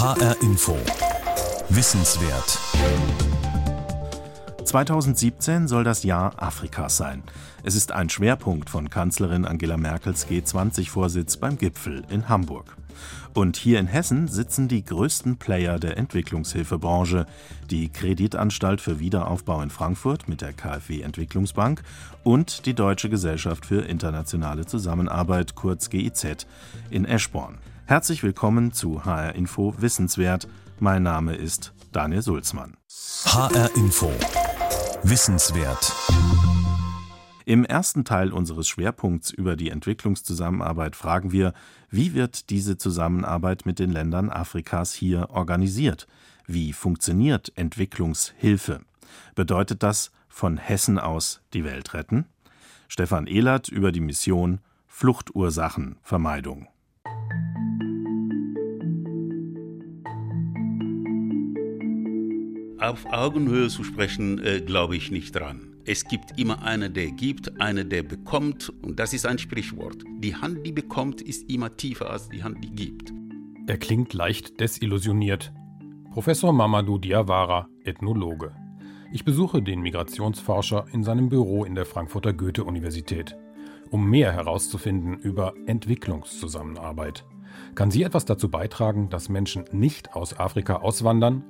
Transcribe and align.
HR 0.00 0.34
Info. 0.40 0.78
Wissenswert. 1.68 2.58
2017 4.64 5.68
soll 5.68 5.84
das 5.84 6.04
Jahr 6.04 6.42
Afrikas 6.42 6.96
sein. 6.96 7.22
Es 7.64 7.74
ist 7.74 7.92
ein 7.92 8.08
Schwerpunkt 8.08 8.70
von 8.70 8.88
Kanzlerin 8.88 9.44
Angela 9.44 9.76
Merkels 9.76 10.26
G20-Vorsitz 10.26 11.36
beim 11.36 11.58
Gipfel 11.58 12.02
in 12.08 12.30
Hamburg. 12.30 12.78
Und 13.34 13.58
hier 13.58 13.78
in 13.78 13.88
Hessen 13.88 14.26
sitzen 14.26 14.68
die 14.68 14.86
größten 14.86 15.36
Player 15.36 15.78
der 15.78 15.98
Entwicklungshilfebranche, 15.98 17.26
die 17.68 17.90
Kreditanstalt 17.90 18.80
für 18.80 19.00
Wiederaufbau 19.00 19.60
in 19.60 19.68
Frankfurt 19.68 20.30
mit 20.30 20.40
der 20.40 20.54
KfW 20.54 21.02
Entwicklungsbank 21.02 21.82
und 22.24 22.64
die 22.64 22.74
Deutsche 22.74 23.10
Gesellschaft 23.10 23.66
für 23.66 23.82
internationale 23.82 24.64
Zusammenarbeit 24.64 25.56
kurz 25.56 25.90
GIZ 25.90 26.46
in 26.88 27.04
Eschborn. 27.04 27.58
Herzlich 27.90 28.22
willkommen 28.22 28.70
zu 28.70 29.04
HR 29.04 29.34
Info 29.34 29.74
Wissenswert. 29.78 30.46
Mein 30.78 31.02
Name 31.02 31.34
ist 31.34 31.74
Daniel 31.90 32.22
Sulzmann. 32.22 32.76
HR 33.24 33.68
Info. 33.74 34.12
Wissenswert. 35.02 35.92
Im 37.46 37.64
ersten 37.64 38.04
Teil 38.04 38.32
unseres 38.32 38.68
Schwerpunkts 38.68 39.32
über 39.32 39.56
die 39.56 39.70
Entwicklungszusammenarbeit 39.70 40.94
fragen 40.94 41.32
wir, 41.32 41.52
wie 41.90 42.14
wird 42.14 42.50
diese 42.50 42.78
Zusammenarbeit 42.78 43.66
mit 43.66 43.80
den 43.80 43.90
Ländern 43.90 44.30
Afrikas 44.30 44.94
hier 44.94 45.30
organisiert? 45.30 46.06
Wie 46.46 46.72
funktioniert 46.72 47.50
Entwicklungshilfe? 47.56 48.82
Bedeutet 49.34 49.82
das 49.82 50.12
von 50.28 50.58
Hessen 50.58 51.00
aus 51.00 51.40
die 51.54 51.64
Welt 51.64 51.92
retten? 51.92 52.26
Stefan 52.86 53.26
Ehlert 53.26 53.68
über 53.68 53.90
die 53.90 53.98
Mission 53.98 54.60
Fluchtursachenvermeidung. 54.86 56.68
Auf 62.80 63.04
Augenhöhe 63.12 63.68
zu 63.68 63.84
sprechen, 63.84 64.38
äh, 64.42 64.62
glaube 64.62 64.96
ich 64.96 65.10
nicht 65.10 65.36
dran. 65.36 65.74
Es 65.84 66.06
gibt 66.06 66.38
immer 66.38 66.62
einen, 66.62 66.94
der 66.94 67.10
gibt, 67.10 67.60
einen, 67.60 67.90
der 67.90 68.02
bekommt. 68.02 68.72
Und 68.82 68.98
das 68.98 69.12
ist 69.12 69.26
ein 69.26 69.38
Sprichwort. 69.38 69.98
Die 70.20 70.34
Hand, 70.34 70.66
die 70.66 70.72
bekommt, 70.72 71.20
ist 71.20 71.50
immer 71.50 71.76
tiefer 71.76 72.08
als 72.08 72.30
die 72.30 72.42
Hand, 72.42 72.64
die 72.64 72.70
gibt. 72.70 73.12
Er 73.66 73.76
klingt 73.76 74.14
leicht 74.14 74.60
desillusioniert. 74.60 75.52
Professor 76.10 76.54
Mamadou 76.54 76.96
Diawara, 76.96 77.68
Ethnologe. 77.84 78.52
Ich 79.12 79.26
besuche 79.26 79.60
den 79.60 79.82
Migrationsforscher 79.82 80.86
in 80.92 81.04
seinem 81.04 81.28
Büro 81.28 81.64
in 81.64 81.74
der 81.74 81.84
Frankfurter 81.84 82.32
Goethe-Universität, 82.32 83.36
um 83.90 84.08
mehr 84.08 84.32
herauszufinden 84.32 85.18
über 85.18 85.52
Entwicklungszusammenarbeit. 85.66 87.26
Kann 87.74 87.90
sie 87.90 88.04
etwas 88.04 88.24
dazu 88.24 88.48
beitragen, 88.48 89.10
dass 89.10 89.28
Menschen 89.28 89.66
nicht 89.70 90.14
aus 90.14 90.38
Afrika 90.38 90.76
auswandern? 90.76 91.44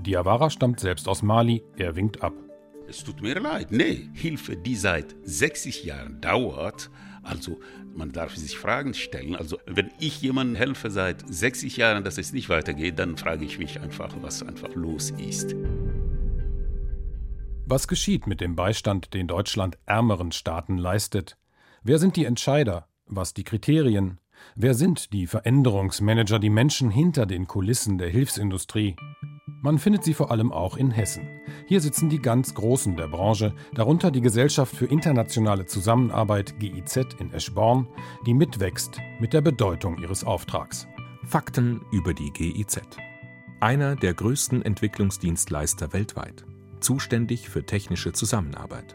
Diawara 0.00 0.50
stammt 0.50 0.80
selbst 0.80 1.08
aus 1.08 1.22
Mali, 1.22 1.62
er 1.76 1.96
winkt 1.96 2.22
ab. 2.22 2.34
Es 2.88 3.04
tut 3.04 3.20
mir 3.20 3.38
leid. 3.38 3.70
Nee, 3.70 4.08
Hilfe, 4.14 4.56
die 4.56 4.74
seit 4.74 5.14
60 5.22 5.84
Jahren 5.84 6.20
dauert. 6.22 6.90
Also 7.22 7.60
man 7.94 8.12
darf 8.12 8.34
sich 8.34 8.56
Fragen 8.56 8.94
stellen. 8.94 9.36
Also 9.36 9.58
wenn 9.66 9.90
ich 9.98 10.22
jemandem 10.22 10.56
helfe 10.56 10.90
seit 10.90 11.22
60 11.28 11.76
Jahren, 11.76 12.04
dass 12.04 12.16
es 12.16 12.32
nicht 12.32 12.48
weitergeht, 12.48 12.98
dann 12.98 13.18
frage 13.18 13.44
ich 13.44 13.58
mich 13.58 13.80
einfach, 13.80 14.14
was 14.22 14.42
einfach 14.42 14.74
los 14.74 15.10
ist. 15.10 15.54
Was 17.66 17.88
geschieht 17.88 18.26
mit 18.26 18.40
dem 18.40 18.56
Beistand, 18.56 19.12
den 19.12 19.26
Deutschland 19.26 19.76
ärmeren 19.84 20.32
Staaten 20.32 20.78
leistet? 20.78 21.36
Wer 21.82 21.98
sind 21.98 22.16
die 22.16 22.24
Entscheider? 22.24 22.88
Was 23.04 23.34
die 23.34 23.44
Kriterien? 23.44 24.18
Wer 24.54 24.72
sind 24.72 25.12
die 25.12 25.26
Veränderungsmanager, 25.26 26.38
die 26.38 26.50
Menschen 26.50 26.90
hinter 26.90 27.26
den 27.26 27.46
Kulissen 27.46 27.98
der 27.98 28.08
Hilfsindustrie? 28.08 28.96
Man 29.60 29.78
findet 29.78 30.04
sie 30.04 30.14
vor 30.14 30.30
allem 30.30 30.52
auch 30.52 30.76
in 30.76 30.92
Hessen. 30.92 31.28
Hier 31.66 31.80
sitzen 31.80 32.08
die 32.08 32.20
ganz 32.20 32.54
Großen 32.54 32.96
der 32.96 33.08
Branche, 33.08 33.54
darunter 33.74 34.12
die 34.12 34.20
Gesellschaft 34.20 34.74
für 34.74 34.86
internationale 34.86 35.66
Zusammenarbeit 35.66 36.60
GIZ 36.60 37.16
in 37.18 37.32
Eschborn, 37.32 37.88
die 38.24 38.34
mitwächst 38.34 39.00
mit 39.18 39.32
der 39.32 39.40
Bedeutung 39.40 39.98
ihres 39.98 40.22
Auftrags. 40.22 40.86
Fakten 41.24 41.80
über 41.90 42.14
die 42.14 42.30
GIZ. 42.30 42.82
Einer 43.58 43.96
der 43.96 44.14
größten 44.14 44.62
Entwicklungsdienstleister 44.62 45.92
weltweit, 45.92 46.44
zuständig 46.78 47.48
für 47.48 47.66
technische 47.66 48.12
Zusammenarbeit. 48.12 48.94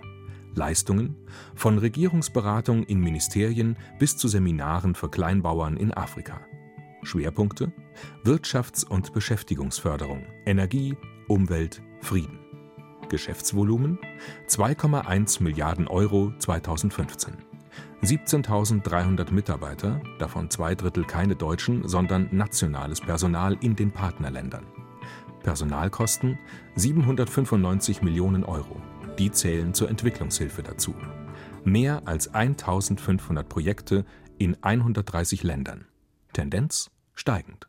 Leistungen 0.56 1.18
von 1.56 1.78
Regierungsberatung 1.78 2.84
in 2.84 3.00
Ministerien 3.00 3.76
bis 4.00 4.16
zu 4.16 4.30
Seminaren 4.30 4.96
für 4.96 5.10
Kleinbauern 5.10 5.76
in 5.76 5.94
Afrika. 5.94 6.40
Schwerpunkte 7.02 7.74
Wirtschafts- 8.24 8.86
und 8.86 9.14
Beschäftigungsförderung, 9.14 10.26
Energie, 10.46 10.96
Umwelt, 11.28 11.82
Frieden. 12.02 12.40
Geschäftsvolumen 13.10 14.00
2,1 14.48 15.44
Milliarden 15.44 15.88
Euro 15.88 16.34
2015. 16.40 17.34
17.300 18.02 19.32
Mitarbeiter, 19.32 20.02
davon 20.20 20.50
zwei 20.50 20.76
Drittel 20.76 21.06
keine 21.06 21.36
Deutschen, 21.36 21.88
sondern 21.88 22.28
nationales 22.32 23.00
Personal 23.00 23.58
in 23.62 23.76
den 23.76 23.92
Partnerländern. 23.92 24.66
Personalkosten 25.42 26.40
795 26.76 28.02
Millionen 28.02 28.44
Euro. 28.44 28.82
Die 29.20 29.32
zählen 29.32 29.74
zur 29.74 29.90
Entwicklungshilfe 29.90 30.64
dazu. 30.64 30.96
Mehr 31.64 32.02
als 32.06 32.34
1500 32.34 33.48
Projekte 33.48 34.06
in 34.38 34.58
130 34.62 35.44
Ländern. 35.44 35.86
Tendenz 36.34 36.90
steigend. 37.14 37.68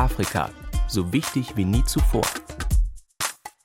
Afrika, 0.00 0.48
so 0.88 1.12
wichtig 1.12 1.58
wie 1.58 1.66
nie 1.66 1.84
zuvor. 1.84 2.22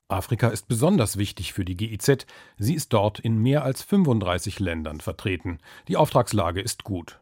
Afrika 0.10 0.50
ist 0.50 0.68
besonders 0.68 1.16
wichtig 1.16 1.54
für 1.54 1.64
die 1.64 1.78
GIZ. 1.78 2.26
Sie 2.58 2.74
ist 2.74 2.92
dort 2.92 3.20
in 3.20 3.42
mehr 3.42 3.64
als 3.64 3.84
35 3.84 4.60
Ländern 4.60 5.00
vertreten. 5.00 5.60
Die 5.88 5.96
Auftragslage 5.96 6.60
ist 6.60 6.84
gut. 6.84 7.22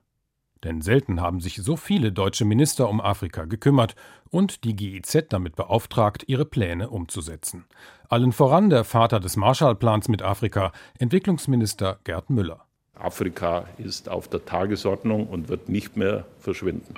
Denn 0.63 0.81
selten 0.81 1.21
haben 1.21 1.41
sich 1.41 1.57
so 1.57 1.75
viele 1.75 2.11
deutsche 2.11 2.43
Minister 2.43 2.89
um 2.89 2.99
Afrika 2.99 3.45
gekümmert 3.45 3.93
und 4.31 4.63
die 4.63 4.75
GIZ 4.75 5.27
damit 5.29 5.55
beauftragt, 5.55 6.23
ihre 6.25 6.45
Pläne 6.45 6.89
umzusetzen. 6.89 7.65
Allen 8.09 8.31
voran 8.31 8.71
der 8.71 8.83
Vater 8.83 9.19
des 9.19 9.35
Marshallplans 9.35 10.07
mit 10.07 10.23
Afrika, 10.23 10.71
Entwicklungsminister 10.97 11.99
Gerd 12.03 12.31
Müller. 12.31 12.65
Afrika 12.95 13.67
ist 13.77 14.09
auf 14.09 14.27
der 14.27 14.43
Tagesordnung 14.43 15.27
und 15.27 15.49
wird 15.49 15.69
nicht 15.69 15.97
mehr 15.97 16.25
verschwinden. 16.39 16.95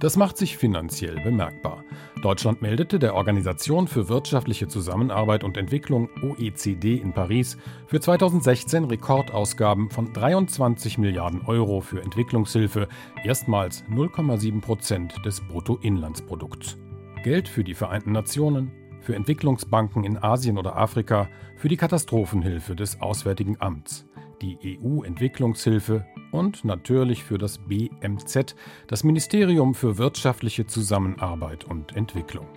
Das 0.00 0.16
macht 0.16 0.36
sich 0.36 0.56
finanziell 0.56 1.20
bemerkbar. 1.20 1.84
Deutschland 2.20 2.62
meldete 2.62 2.98
der 2.98 3.14
Organisation 3.14 3.86
für 3.86 4.08
wirtschaftliche 4.08 4.66
Zusammenarbeit 4.66 5.44
und 5.44 5.56
Entwicklung 5.56 6.08
OECD 6.22 6.96
in 6.96 7.12
Paris 7.12 7.56
für 7.86 8.00
2016 8.00 8.84
Rekordausgaben 8.84 9.90
von 9.90 10.12
23 10.12 10.98
Milliarden 10.98 11.42
Euro 11.42 11.80
für 11.80 12.02
Entwicklungshilfe, 12.02 12.88
erstmals 13.24 13.84
0,7 13.84 14.60
Prozent 14.60 15.24
des 15.24 15.40
Bruttoinlandsprodukts. 15.40 16.76
Geld 17.22 17.48
für 17.48 17.64
die 17.64 17.74
Vereinten 17.74 18.12
Nationen, 18.12 18.72
für 19.00 19.14
Entwicklungsbanken 19.14 20.04
in 20.04 20.16
Asien 20.16 20.58
oder 20.58 20.76
Afrika, 20.76 21.28
für 21.56 21.68
die 21.68 21.76
Katastrophenhilfe 21.76 22.74
des 22.74 23.00
Auswärtigen 23.00 23.56
Amts 23.60 24.06
die 24.44 24.78
EU-Entwicklungshilfe 24.82 26.04
und 26.34 26.64
natürlich 26.64 27.22
für 27.22 27.38
das 27.38 27.58
BMZ, 27.58 28.56
das 28.88 29.04
Ministerium 29.04 29.72
für 29.72 29.98
wirtschaftliche 29.98 30.66
Zusammenarbeit 30.66 31.64
und 31.64 31.94
Entwicklung. 31.96 32.48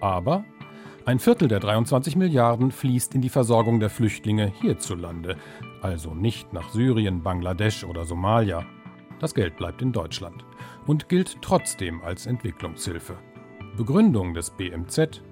Aber 0.00 0.44
ein 1.04 1.18
Viertel 1.18 1.48
der 1.48 1.58
23 1.58 2.14
Milliarden 2.14 2.70
fließt 2.70 3.16
in 3.16 3.20
die 3.20 3.30
Versorgung 3.30 3.80
der 3.80 3.90
Flüchtlinge 3.90 4.52
hierzulande, 4.60 5.36
also 5.82 6.14
nicht 6.14 6.52
nach 6.52 6.70
Syrien, 6.70 7.22
Bangladesch 7.22 7.82
oder 7.82 8.04
Somalia. 8.04 8.64
Das 9.18 9.34
Geld 9.34 9.56
bleibt 9.56 9.82
in 9.82 9.92
Deutschland 9.92 10.44
und 10.86 11.08
gilt 11.08 11.42
trotzdem 11.42 12.00
als 12.02 12.26
Entwicklungshilfe. 12.26 13.16
Begründung 13.76 14.34
des 14.34 14.50
BMZ 14.50 15.22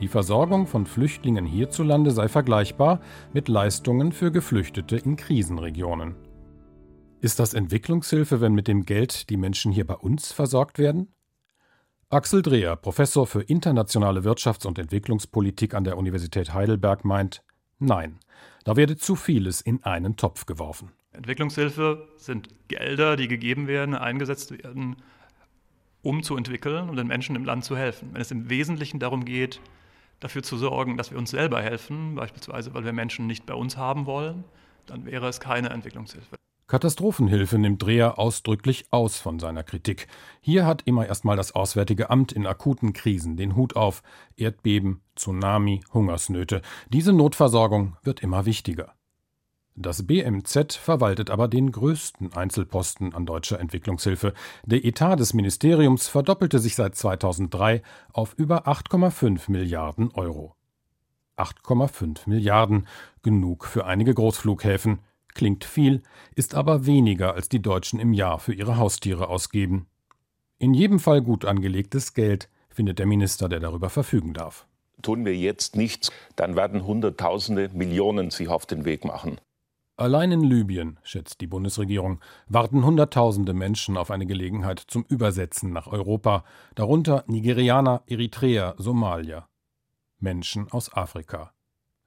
die 0.00 0.08
Versorgung 0.08 0.68
von 0.68 0.86
Flüchtlingen 0.86 1.44
hierzulande 1.44 2.12
sei 2.12 2.28
vergleichbar 2.28 3.00
mit 3.32 3.48
Leistungen 3.48 4.12
für 4.12 4.30
Geflüchtete 4.30 4.96
in 4.96 5.16
Krisenregionen. 5.16 6.27
Ist 7.20 7.40
das 7.40 7.52
Entwicklungshilfe, 7.52 8.40
wenn 8.40 8.52
mit 8.52 8.68
dem 8.68 8.84
Geld 8.84 9.28
die 9.28 9.36
Menschen 9.36 9.72
hier 9.72 9.84
bei 9.84 9.96
uns 9.96 10.32
versorgt 10.32 10.78
werden? 10.78 11.12
Axel 12.10 12.42
Dreher, 12.42 12.76
Professor 12.76 13.26
für 13.26 13.42
internationale 13.42 14.20
Wirtschafts- 14.20 14.66
und 14.68 14.78
Entwicklungspolitik 14.78 15.74
an 15.74 15.82
der 15.82 15.98
Universität 15.98 16.54
Heidelberg, 16.54 17.04
meint, 17.04 17.42
nein, 17.80 18.20
da 18.62 18.76
werde 18.76 18.96
zu 18.96 19.16
vieles 19.16 19.60
in 19.60 19.82
einen 19.82 20.14
Topf 20.14 20.46
geworfen. 20.46 20.92
Entwicklungshilfe 21.10 22.06
sind 22.16 22.50
Gelder, 22.68 23.16
die 23.16 23.26
gegeben 23.26 23.66
werden, 23.66 23.96
eingesetzt 23.96 24.52
werden, 24.52 24.94
um 26.02 26.22
zu 26.22 26.36
entwickeln 26.36 26.88
und 26.88 26.96
den 26.96 27.08
Menschen 27.08 27.34
im 27.34 27.44
Land 27.44 27.64
zu 27.64 27.76
helfen. 27.76 28.10
Wenn 28.12 28.20
es 28.20 28.30
im 28.30 28.48
Wesentlichen 28.48 29.00
darum 29.00 29.24
geht, 29.24 29.60
dafür 30.20 30.44
zu 30.44 30.56
sorgen, 30.56 30.96
dass 30.96 31.10
wir 31.10 31.18
uns 31.18 31.30
selber 31.30 31.60
helfen, 31.60 32.14
beispielsweise 32.14 32.74
weil 32.74 32.84
wir 32.84 32.92
Menschen 32.92 33.26
nicht 33.26 33.44
bei 33.44 33.54
uns 33.54 33.76
haben 33.76 34.06
wollen, 34.06 34.44
dann 34.86 35.04
wäre 35.04 35.26
es 35.26 35.40
keine 35.40 35.70
Entwicklungshilfe. 35.70 36.38
Katastrophenhilfe 36.68 37.58
nimmt 37.58 37.82
Dreher 37.82 38.18
ausdrücklich 38.18 38.84
aus 38.90 39.18
von 39.18 39.38
seiner 39.38 39.62
Kritik. 39.62 40.06
Hier 40.42 40.66
hat 40.66 40.82
immer 40.84 41.06
erstmal 41.06 41.36
das 41.36 41.54
Auswärtige 41.54 42.10
Amt 42.10 42.30
in 42.30 42.46
akuten 42.46 42.92
Krisen 42.92 43.38
den 43.38 43.56
Hut 43.56 43.74
auf. 43.74 44.02
Erdbeben, 44.36 45.00
Tsunami, 45.16 45.80
Hungersnöte. 45.94 46.60
Diese 46.90 47.14
Notversorgung 47.14 47.96
wird 48.02 48.22
immer 48.22 48.44
wichtiger. 48.44 48.92
Das 49.76 50.06
BMZ 50.06 50.74
verwaltet 50.74 51.30
aber 51.30 51.48
den 51.48 51.72
größten 51.72 52.34
Einzelposten 52.34 53.14
an 53.14 53.24
deutscher 53.24 53.60
Entwicklungshilfe. 53.60 54.34
Der 54.66 54.84
Etat 54.84 55.16
des 55.16 55.32
Ministeriums 55.32 56.08
verdoppelte 56.08 56.58
sich 56.58 56.74
seit 56.74 56.96
2003 56.96 57.82
auf 58.12 58.34
über 58.34 58.68
8,5 58.68 59.50
Milliarden 59.50 60.10
Euro. 60.10 60.54
8,5 61.38 62.28
Milliarden, 62.28 62.86
genug 63.22 63.64
für 63.64 63.86
einige 63.86 64.12
Großflughäfen. 64.12 64.98
Klingt 65.38 65.64
viel, 65.64 66.02
ist 66.34 66.56
aber 66.56 66.84
weniger, 66.84 67.34
als 67.34 67.48
die 67.48 67.62
Deutschen 67.62 68.00
im 68.00 68.12
Jahr 68.12 68.40
für 68.40 68.52
ihre 68.52 68.76
Haustiere 68.76 69.28
ausgeben. 69.28 69.86
In 70.58 70.74
jedem 70.74 70.98
Fall 70.98 71.22
gut 71.22 71.44
angelegtes 71.44 72.12
Geld, 72.12 72.48
findet 72.68 72.98
der 72.98 73.06
Minister, 73.06 73.48
der 73.48 73.60
darüber 73.60 73.88
verfügen 73.88 74.34
darf. 74.34 74.66
Tun 75.00 75.24
wir 75.24 75.36
jetzt 75.36 75.76
nichts, 75.76 76.10
dann 76.34 76.56
werden 76.56 76.84
Hunderttausende, 76.84 77.70
Millionen 77.72 78.32
sich 78.32 78.48
auf 78.48 78.66
den 78.66 78.84
Weg 78.84 79.04
machen. 79.04 79.40
Allein 79.96 80.32
in 80.32 80.42
Libyen, 80.42 80.98
schätzt 81.04 81.40
die 81.40 81.46
Bundesregierung, 81.46 82.18
warten 82.48 82.84
Hunderttausende 82.84 83.54
Menschen 83.54 83.96
auf 83.96 84.10
eine 84.10 84.26
Gelegenheit 84.26 84.80
zum 84.80 85.04
Übersetzen 85.08 85.72
nach 85.72 85.86
Europa, 85.86 86.42
darunter 86.74 87.22
Nigerianer, 87.28 88.02
Eritreer, 88.08 88.74
Somalier. 88.76 89.46
Menschen 90.18 90.68
aus 90.72 90.92
Afrika. 90.92 91.52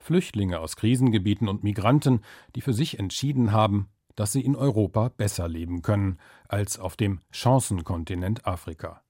Flüchtlinge 0.02 0.60
aus 0.60 0.76
Krisengebieten 0.76 1.48
und 1.48 1.64
Migranten, 1.64 2.22
die 2.56 2.62
für 2.62 2.74
sich 2.74 3.00
entschieden 3.00 3.52
haben, 3.52 3.90
dass 4.16 4.32
sie 4.32 4.42
in 4.42 4.56
Europa 4.56 5.10
besser 5.10 5.48
leben 5.48 5.82
können 5.82 6.18
als 6.48 6.80
auf 6.80 6.96
dem 6.96 7.22
Chancenkontinent 7.32 8.46
Afrika. 8.46 9.02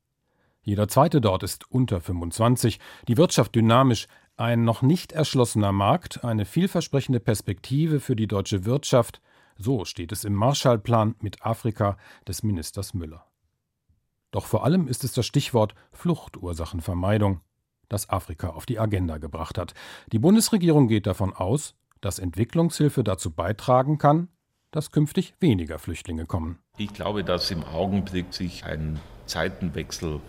Jeder 0.62 0.88
zweite 0.88 1.22
dort 1.22 1.44
ist 1.44 1.72
unter 1.72 2.02
25, 2.02 2.80
die 3.08 3.18
Wirtschaft 3.18 3.56
dynamisch, 3.56 4.08
ein 4.38 4.64
noch 4.64 4.82
nicht 4.82 5.12
erschlossener 5.12 5.72
Markt, 5.72 6.24
eine 6.24 6.46
vielversprechende 6.46 7.20
Perspektive 7.20 8.00
für 8.00 8.16
die 8.16 8.28
deutsche 8.28 8.66
Wirtschaft, 8.66 9.22
so 9.58 9.86
steht 9.86 10.12
es 10.12 10.24
im 10.24 10.34
Marshallplan 10.34 11.16
mit 11.20 11.46
Afrika 11.46 11.98
des 12.28 12.44
Ministers 12.44 12.94
Müller. 12.94 13.26
Doch 14.32 14.46
vor 14.46 14.64
allem 14.64 14.88
ist 14.88 15.04
es 15.04 15.14
das 15.14 15.26
Stichwort 15.26 15.76
Fluchtursachenvermeidung, 15.92 17.42
das 17.92 18.10
Afrika 18.10 18.50
auf 18.50 18.66
die 18.66 18.80
Agenda 18.80 19.18
gebracht 19.18 19.58
hat. 19.58 19.74
Die 20.12 20.20
Bundesregierung 20.20 20.88
geht 20.88 21.08
davon 21.08 21.34
aus, 21.34 21.76
dass 22.00 22.20
Entwicklungshilfe 22.20 23.04
dazu 23.04 23.32
beitragen 23.32 23.98
kann, 23.98 24.28
dass 24.72 24.92
künftig 24.92 25.34
weniger 25.40 25.80
Flüchtlinge 25.80 26.26
kommen. 26.26 26.60
Ich 26.78 26.94
glaube, 26.94 27.24
dass 27.24 27.52
im 27.52 27.64
Augenblick 27.64 28.34
sich 28.34 28.66
ein 28.66 29.00
Zeitenwechsel 29.26 30.22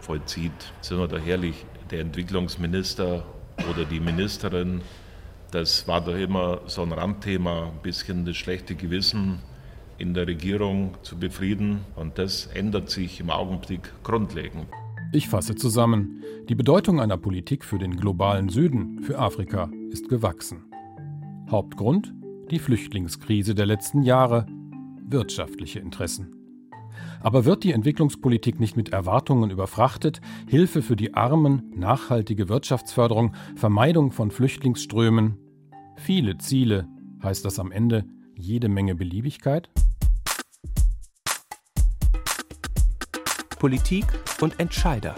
vollzieht. 0.00 0.72
Sind 0.80 0.98
wir 0.98 1.08
da 1.08 1.18
herrlich, 1.18 1.66
der 1.90 2.00
Entwicklungsminister 2.00 3.24
oder 3.68 3.84
die 3.84 4.00
Ministerin, 4.00 4.82
das 5.50 5.88
war 5.88 6.00
doch 6.00 6.14
immer 6.14 6.60
so 6.66 6.82
ein 6.82 6.92
Randthema, 6.92 7.68
ein 7.68 7.82
bisschen 7.82 8.24
das 8.24 8.36
schlechte 8.36 8.74
Gewissen 8.74 9.40
in 9.96 10.14
der 10.14 10.26
Regierung 10.26 10.94
zu 11.02 11.18
befrieden. 11.18 11.84
Und 11.96 12.18
das 12.18 12.46
ändert 12.46 12.90
sich 12.90 13.20
im 13.20 13.30
Augenblick 13.30 13.90
grundlegend. 14.04 14.66
Ich 15.10 15.28
fasse 15.28 15.54
zusammen. 15.54 16.22
Die 16.50 16.54
Bedeutung 16.54 17.00
einer 17.00 17.16
Politik 17.16 17.64
für 17.64 17.78
den 17.78 17.96
globalen 17.96 18.50
Süden, 18.50 19.02
für 19.02 19.18
Afrika, 19.18 19.70
ist 19.90 20.10
gewachsen. 20.10 20.64
Hauptgrund? 21.50 22.14
Die 22.50 22.58
Flüchtlingskrise 22.58 23.54
der 23.54 23.64
letzten 23.64 24.02
Jahre, 24.02 24.44
wirtschaftliche 25.06 25.80
Interessen. 25.80 26.34
Aber 27.20 27.46
wird 27.46 27.64
die 27.64 27.72
Entwicklungspolitik 27.72 28.60
nicht 28.60 28.76
mit 28.76 28.90
Erwartungen 28.90 29.50
überfrachtet, 29.50 30.20
Hilfe 30.46 30.82
für 30.82 30.96
die 30.96 31.14
Armen, 31.14 31.72
nachhaltige 31.74 32.50
Wirtschaftsförderung, 32.50 33.34
Vermeidung 33.56 34.12
von 34.12 34.30
Flüchtlingsströmen? 34.30 35.38
Viele 35.96 36.36
Ziele, 36.36 36.86
heißt 37.22 37.46
das 37.46 37.58
am 37.58 37.72
Ende 37.72 38.04
jede 38.34 38.68
Menge 38.68 38.94
Beliebigkeit? 38.94 39.70
Politik 43.58 44.04
und 44.40 44.60
Entscheider. 44.60 45.16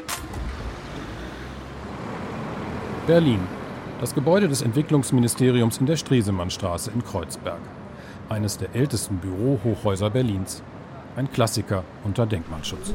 Berlin. 3.06 3.40
Das 4.00 4.14
Gebäude 4.14 4.48
des 4.48 4.62
Entwicklungsministeriums 4.62 5.76
in 5.76 5.84
der 5.84 5.96
Stresemannstraße 5.96 6.90
in 6.90 7.04
Kreuzberg. 7.04 7.60
Eines 8.30 8.56
der 8.56 8.74
ältesten 8.74 9.18
Bürohochhäuser 9.18 10.08
Berlins. 10.08 10.62
Ein 11.16 11.30
Klassiker 11.30 11.84
unter 12.04 12.24
Denkmalschutz. 12.24 12.94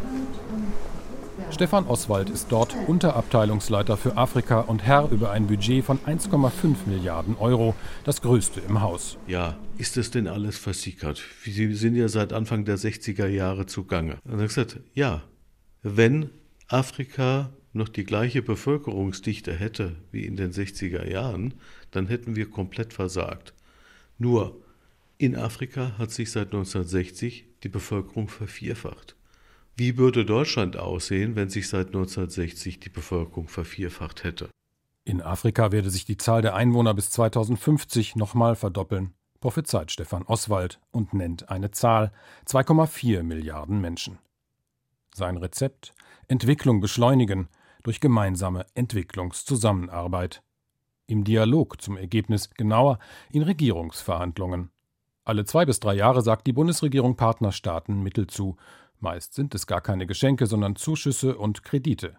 Stefan 1.51 1.85
Oswald 1.85 2.31
ist 2.31 2.47
dort 2.51 2.75
Unterabteilungsleiter 2.87 3.97
für 3.97 4.17
Afrika 4.17 4.61
und 4.61 4.83
Herr 4.83 5.11
über 5.11 5.29
ein 5.29 5.45
Budget 5.45 5.85
von 5.85 5.99
1,5 5.99 6.75
Milliarden 6.87 7.37
Euro, 7.37 7.75
das 8.03 8.21
größte 8.21 8.61
im 8.67 8.81
Haus. 8.81 9.17
Ja, 9.27 9.55
ist 9.77 9.95
das 9.95 10.09
denn 10.09 10.27
alles 10.27 10.57
versickert? 10.57 11.21
Sie 11.43 11.73
sind 11.75 11.95
ja 11.95 12.07
seit 12.07 12.33
Anfang 12.33 12.65
der 12.65 12.77
60er 12.77 13.27
Jahre 13.27 13.67
zugange. 13.67 14.17
Und 14.25 14.39
er 14.39 14.39
hat 14.39 14.47
gesagt, 14.47 14.79
ja, 14.95 15.21
wenn 15.87 16.31
Afrika 16.67 17.53
noch 17.73 17.89
die 17.89 18.05
gleiche 18.05 18.41
Bevölkerungsdichte 18.41 19.53
hätte 19.53 19.95
wie 20.11 20.25
in 20.25 20.35
den 20.35 20.51
60er 20.51 21.07
Jahren, 21.07 21.53
dann 21.91 22.07
hätten 22.07 22.35
wir 22.35 22.49
komplett 22.49 22.91
versagt. 22.91 23.53
Nur 24.17 24.59
in 25.19 25.35
Afrika 25.35 25.95
hat 25.99 26.09
sich 26.09 26.31
seit 26.31 26.47
1960 26.47 27.45
die 27.61 27.69
Bevölkerung 27.69 28.29
vervierfacht. 28.29 29.15
Wie 29.75 29.95
würde 29.99 30.25
Deutschland 30.25 30.75
aussehen, 30.75 31.35
wenn 31.35 31.49
sich 31.49 31.67
seit 31.69 31.87
1960 31.87 32.79
die 32.79 32.89
Bevölkerung 32.89 33.47
vervierfacht 33.47 34.23
hätte? 34.23 34.49
In 35.03 35.21
Afrika 35.21 35.71
werde 35.71 35.91
sich 35.91 36.05
die 36.05 36.17
Zahl 36.17 36.41
der 36.41 36.55
Einwohner 36.55 36.95
bis 36.95 37.11
2050 37.11 38.15
nochmal 38.15 38.55
verdoppeln, 38.55 39.13
prophezeit 39.39 39.91
Stefan 39.91 40.23
Oswald 40.23 40.79
und 40.89 41.13
nennt 41.13 41.49
eine 41.49 41.69
Zahl 41.69 42.11
2,4 42.47 43.21
Milliarden 43.21 43.79
Menschen. 43.81 44.17
Sein 45.15 45.37
Rezept 45.37 45.93
Entwicklung 46.27 46.81
beschleunigen 46.81 47.47
durch 47.83 48.01
gemeinsame 48.01 48.65
Entwicklungszusammenarbeit. 48.75 50.43
Im 51.07 51.23
Dialog 51.23 51.81
zum 51.81 51.95
Ergebnis 51.95 52.49
genauer 52.49 52.99
in 53.31 53.41
Regierungsverhandlungen. 53.41 54.71
Alle 55.23 55.45
zwei 55.45 55.65
bis 55.65 55.79
drei 55.79 55.93
Jahre 55.93 56.21
sagt 56.21 56.47
die 56.47 56.51
Bundesregierung 56.51 57.15
Partnerstaaten 57.15 58.03
Mittel 58.03 58.27
zu. 58.27 58.57
Meist 58.99 59.35
sind 59.35 59.55
es 59.55 59.67
gar 59.67 59.79
keine 59.79 60.05
Geschenke, 60.05 60.47
sondern 60.47 60.75
Zuschüsse 60.75 61.37
und 61.37 61.63
Kredite. 61.63 62.17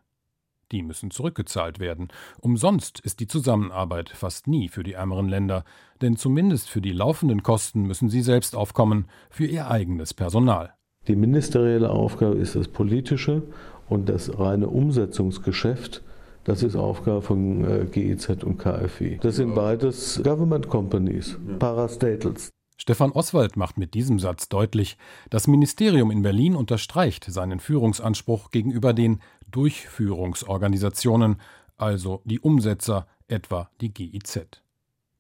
Die 0.73 0.83
müssen 0.83 1.11
zurückgezahlt 1.11 1.79
werden. 1.79 2.09
Umsonst 2.41 3.01
ist 3.01 3.21
die 3.21 3.27
Zusammenarbeit 3.27 4.09
fast 4.09 4.47
nie 4.47 4.71
für 4.71 4.85
die 4.85 4.95
ärmeren 4.95 5.29
Länder, 5.29 5.67
denn 6.01 6.17
zumindest 6.17 6.71
für 6.71 6.81
die 6.81 6.93
laufenden 6.93 7.43
Kosten 7.43 7.83
müssen 7.83 8.09
sie 8.09 8.23
selbst 8.23 8.57
aufkommen, 8.57 9.07
für 9.29 9.45
ihr 9.45 9.71
eigenes 9.71 10.15
Personal. 10.15 10.76
Die 11.09 11.17
ministerielle 11.17 11.91
Aufgabe 11.91 12.37
ist 12.37 12.57
das 12.57 12.69
politische 12.69 13.43
und 13.89 14.09
das 14.09 14.39
reine 14.39 14.69
Umsetzungsgeschäft. 14.69 16.03
Das 16.45 16.63
ist 16.63 16.77
Aufgabe 16.77 17.23
von 17.23 17.65
äh, 17.65 17.87
GEZ 17.87 18.45
und 18.45 18.59
KfW. 18.59 19.19
Das 19.21 19.37
sind 19.37 19.55
beides 19.55 20.21
Government 20.23 20.69
Companies, 20.69 21.37
Parastatals. 21.59 22.51
Stefan 22.77 23.11
Oswald 23.13 23.57
macht 23.57 23.79
mit 23.79 23.95
diesem 23.95 24.19
Satz 24.19 24.49
deutlich, 24.49 24.97
das 25.31 25.47
Ministerium 25.47 26.11
in 26.11 26.23
Berlin 26.23 26.55
unterstreicht 26.55 27.25
seinen 27.25 27.59
Führungsanspruch 27.59 28.51
gegenüber 28.51 28.93
den 28.93 29.21
Durchführungsorganisationen, 29.51 31.41
also 31.77 32.21
die 32.25 32.39
Umsetzer, 32.39 33.07
etwa 33.29 33.71
die 33.81 33.93
GIZ. 33.93 34.63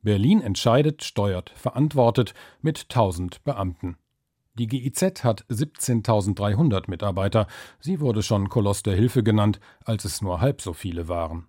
Berlin 0.02 0.42
entscheidet, 0.42 1.02
steuert, 1.02 1.50
verantwortet 1.56 2.34
mit 2.60 2.86
1000 2.90 3.42
Beamten. 3.42 3.96
Die 4.58 4.68
GIZ 4.68 5.22
hat 5.22 5.44
17.300 5.50 6.84
Mitarbeiter. 6.88 7.46
Sie 7.78 8.00
wurde 8.00 8.22
schon 8.22 8.48
Koloss 8.48 8.82
der 8.82 8.94
Hilfe 8.94 9.22
genannt, 9.22 9.60
als 9.84 10.04
es 10.04 10.22
nur 10.22 10.40
halb 10.40 10.62
so 10.62 10.72
viele 10.72 11.08
waren. 11.08 11.46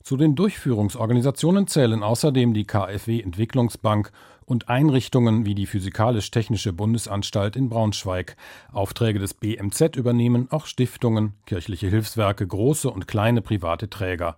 Zu 0.00 0.16
den 0.16 0.36
Durchführungsorganisationen 0.36 1.66
zählen 1.66 2.04
außerdem 2.04 2.54
die 2.54 2.64
KfW 2.64 3.20
Entwicklungsbank 3.20 4.12
und 4.44 4.68
Einrichtungen 4.68 5.44
wie 5.44 5.56
die 5.56 5.66
Physikalisch-Technische 5.66 6.72
Bundesanstalt 6.72 7.56
in 7.56 7.68
Braunschweig. 7.68 8.36
Aufträge 8.70 9.18
des 9.18 9.34
BMZ 9.34 9.96
übernehmen 9.96 10.46
auch 10.52 10.66
Stiftungen, 10.66 11.34
kirchliche 11.46 11.88
Hilfswerke, 11.88 12.46
große 12.46 12.88
und 12.88 13.08
kleine 13.08 13.42
private 13.42 13.90
Träger. 13.90 14.36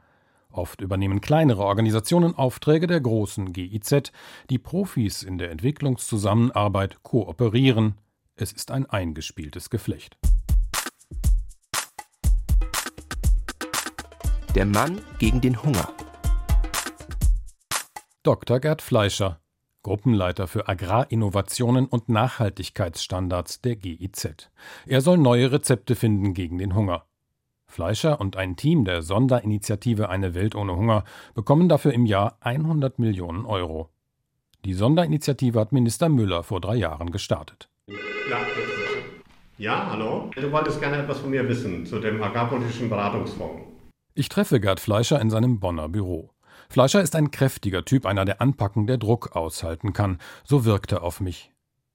Oft 0.53 0.81
übernehmen 0.81 1.21
kleinere 1.21 1.63
Organisationen 1.63 2.35
Aufträge 2.35 2.87
der 2.87 3.01
großen 3.01 3.53
GIZ. 3.53 4.13
Die 4.51 4.59
Profis 4.59 5.23
in 5.23 5.39
der 5.39 5.51
Entwicklungszusammenarbeit 5.51 7.03
kooperieren. 7.03 7.95
Es 8.35 8.53
ist 8.53 8.71
ein 8.71 8.87
eingespieltes 8.87 9.69
Geflecht. 9.69 10.17
Der 14.55 14.65
Mann 14.65 15.01
gegen 15.19 15.41
den 15.41 15.63
Hunger. 15.63 15.93
Dr. 18.23 18.59
Gerd 18.61 18.83
Fleischer, 18.83 19.41
Gruppenleiter 19.83 20.49
für 20.49 20.69
Agrarinnovationen 20.69 21.87
und 21.87 22.09
Nachhaltigkeitsstandards 22.09 23.61
der 23.61 23.77
GIZ. 23.77 24.51
Er 24.87 25.01
soll 25.01 25.19
neue 25.19 25.53
Rezepte 25.53 25.95
finden 25.95 26.35
gegen 26.35 26.59
den 26.59 26.75
Hunger. 26.75 27.08
Fleischer 27.69 28.21
und 28.21 28.37
ein 28.37 28.57
Team 28.57 28.85
der 28.85 29.03
Sonderinitiative 29.03 30.09
Eine 30.09 30.35
Welt 30.35 30.55
ohne 30.55 30.75
Hunger 30.75 31.05
bekommen 31.35 31.69
dafür 31.69 31.93
im 31.93 32.07
Jahr 32.07 32.37
100 32.41 32.99
Millionen 32.99 33.47
Euro. 33.47 33.89
Die 34.65 34.75
Sonderinitiative 34.75 35.61
hat 35.61 35.73
Minister 35.73 36.09
Müller 36.09 36.43
vor 36.43 36.61
drei 36.61 36.77
Jahren 36.77 37.13
gestartet. 37.13 37.69
Ja, 37.87 38.39
ja, 39.59 39.89
hallo. 39.91 40.31
Du 40.37 40.53
wolltest 40.53 40.81
gerne 40.81 40.99
etwas 40.99 41.19
von 41.19 41.31
mir 41.31 41.49
wissen 41.49 41.85
zu 41.85 41.99
dem 41.99 42.23
agrarpolitischen 42.23 42.89
Beratungsfonds. 42.89 43.63
Ich 44.15 44.29
treffe 44.29 44.61
Gerd 44.61 44.79
Fleischer 44.79 45.21
in 45.21 45.31
seinem 45.31 45.59
Bonner 45.59 45.89
Büro. 45.89 46.31
Fleischer 46.69 47.03
ist 47.03 47.17
ein 47.17 47.33
kräftiger 47.33 47.85
Typ, 47.85 48.07
einer, 48.07 48.25
der 48.25 48.41
anpacken, 48.41 48.87
der 48.87 48.99
Druck 48.99 49.35
aushalten 49.35 49.93
kann. 49.93 50.19
So 50.45 50.65
wirkt 50.65 50.93
er 50.93 51.03
auf 51.03 51.21
mich. 51.21 51.51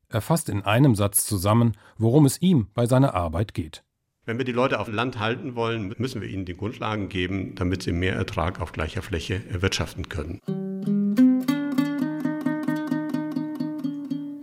Er 0.09 0.21
fasst 0.21 0.49
in 0.49 0.63
einem 0.63 0.95
Satz 0.95 1.25
zusammen, 1.25 1.77
worum 1.97 2.25
es 2.25 2.41
ihm 2.41 2.67
bei 2.73 2.85
seiner 2.85 3.15
Arbeit 3.15 3.53
geht. 3.53 3.83
Wenn 4.25 4.37
wir 4.37 4.45
die 4.45 4.53
Leute 4.53 4.79
auf 4.79 4.87
Land 4.89 5.19
halten 5.19 5.55
wollen, 5.55 5.93
müssen 5.97 6.21
wir 6.21 6.29
ihnen 6.29 6.45
die 6.45 6.55
Grundlagen 6.55 7.09
geben, 7.09 7.55
damit 7.55 7.83
sie 7.83 7.91
mehr 7.91 8.15
Ertrag 8.15 8.61
auf 8.61 8.71
gleicher 8.71 9.01
Fläche 9.01 9.41
erwirtschaften 9.49 10.07
können. 10.07 10.39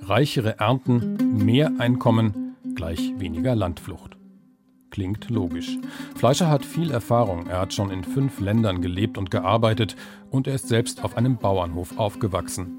Reichere 0.03 0.59
Ernten, 0.59 1.17
mehr 1.43 1.73
Einkommen, 1.79 2.57
gleich 2.75 3.15
weniger 3.17 3.57
Landflucht. 3.57 4.19
Klingt 4.91 5.31
logisch. 5.31 5.79
Fleischer 6.15 6.51
hat 6.51 6.67
viel 6.67 6.91
Erfahrung. 6.91 7.47
Er 7.47 7.61
hat 7.61 7.73
schon 7.73 7.91
in 7.91 8.05
fünf 8.05 8.39
Ländern 8.39 8.83
gelebt 8.83 9.17
und 9.17 9.31
gearbeitet 9.31 9.97
und 10.29 10.47
er 10.47 10.57
ist 10.57 10.69
selbst 10.69 11.03
auf 11.03 11.17
einem 11.17 11.39
Bauernhof 11.39 11.97
aufgewachsen. 11.99 12.77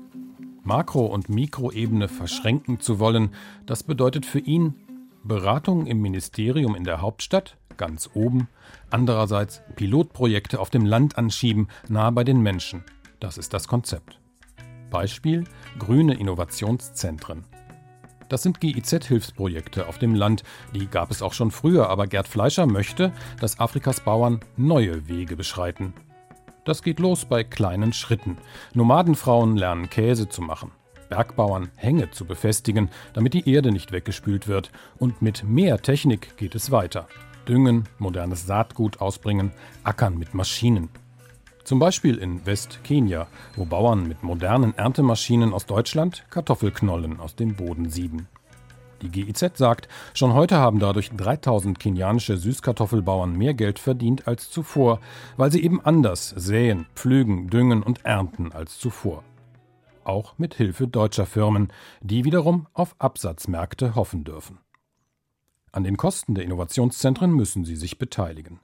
Makro- 0.63 1.07
und 1.07 1.29
Mikroebene 1.29 2.07
verschränken 2.07 2.79
zu 2.79 2.99
wollen, 2.99 3.31
das 3.65 3.81
bedeutet 3.81 4.27
für 4.27 4.37
ihn 4.37 4.75
Beratung 5.23 5.85
im 5.85 6.01
Ministerium 6.01 6.75
in 6.75 6.83
der 6.83 7.01
Hauptstadt, 7.01 7.57
ganz 7.77 8.09
oben, 8.15 8.47
andererseits 8.89 9.61
Pilotprojekte 9.75 10.59
auf 10.59 10.71
dem 10.71 10.85
Land 10.85 11.17
anschieben, 11.17 11.67
nah 11.87 12.09
bei 12.09 12.23
den 12.23 12.41
Menschen. 12.41 12.83
Das 13.19 13.37
ist 13.37 13.53
das 13.53 13.67
Konzept. 13.67 14.19
Beispiel 14.89 15.43
grüne 15.77 16.15
Innovationszentren. 16.15 17.45
Das 18.29 18.41
sind 18.41 18.61
GIZ-Hilfsprojekte 18.61 19.87
auf 19.87 19.99
dem 19.99 20.15
Land. 20.15 20.43
Die 20.73 20.87
gab 20.87 21.11
es 21.11 21.21
auch 21.21 21.33
schon 21.33 21.51
früher, 21.51 21.89
aber 21.89 22.07
Gerd 22.07 22.27
Fleischer 22.27 22.65
möchte, 22.65 23.11
dass 23.39 23.59
Afrikas 23.59 23.99
Bauern 23.99 24.39
neue 24.57 25.07
Wege 25.07 25.35
beschreiten. 25.35 25.93
Das 26.65 26.81
geht 26.81 26.99
los 26.99 27.25
bei 27.25 27.43
kleinen 27.43 27.93
Schritten. 27.93 28.37
Nomadenfrauen 28.73 29.57
lernen 29.57 29.89
Käse 29.89 30.29
zu 30.29 30.41
machen. 30.41 30.71
Bergbauern 31.11 31.69
Hänge 31.75 32.09
zu 32.09 32.25
befestigen, 32.25 32.89
damit 33.13 33.33
die 33.33 33.47
Erde 33.47 33.71
nicht 33.71 33.91
weggespült 33.91 34.47
wird. 34.47 34.71
Und 34.97 35.21
mit 35.21 35.43
mehr 35.43 35.81
Technik 35.81 36.37
geht 36.37 36.55
es 36.55 36.71
weiter. 36.71 37.07
Düngen, 37.47 37.89
modernes 37.99 38.47
Saatgut 38.47 39.01
ausbringen, 39.01 39.51
Ackern 39.83 40.17
mit 40.17 40.33
Maschinen. 40.33 40.89
Zum 41.65 41.79
Beispiel 41.79 42.17
in 42.17 42.45
Westkenia, 42.45 43.27
wo 43.55 43.65
Bauern 43.65 44.07
mit 44.07 44.23
modernen 44.23 44.75
Erntemaschinen 44.77 45.53
aus 45.53 45.65
Deutschland 45.65 46.23
Kartoffelknollen 46.29 47.19
aus 47.19 47.35
dem 47.35 47.55
Boden 47.55 47.89
sieben. 47.89 48.27
Die 49.01 49.09
GIZ 49.09 49.57
sagt, 49.57 49.89
schon 50.13 50.33
heute 50.33 50.57
haben 50.57 50.79
dadurch 50.79 51.09
3000 51.11 51.77
kenianische 51.77 52.37
Süßkartoffelbauern 52.37 53.35
mehr 53.35 53.53
Geld 53.53 53.79
verdient 53.79 54.27
als 54.27 54.49
zuvor, 54.49 55.01
weil 55.35 55.51
sie 55.51 55.63
eben 55.63 55.81
anders 55.81 56.29
säen, 56.29 56.85
pflügen, 56.95 57.49
düngen 57.49 57.83
und 57.83 58.05
ernten 58.05 58.53
als 58.53 58.79
zuvor. 58.79 59.23
Auch 60.03 60.37
mit 60.37 60.55
Hilfe 60.55 60.87
deutscher 60.87 61.25
Firmen, 61.25 61.71
die 62.01 62.23
wiederum 62.25 62.67
auf 62.73 62.95
Absatzmärkte 62.99 63.95
hoffen 63.95 64.23
dürfen. 64.23 64.59
An 65.71 65.83
den 65.83 65.97
Kosten 65.97 66.35
der 66.35 66.43
Innovationszentren 66.43 67.31
müssen 67.31 67.63
sie 67.65 67.75
sich 67.75 67.97
beteiligen. 67.97 68.59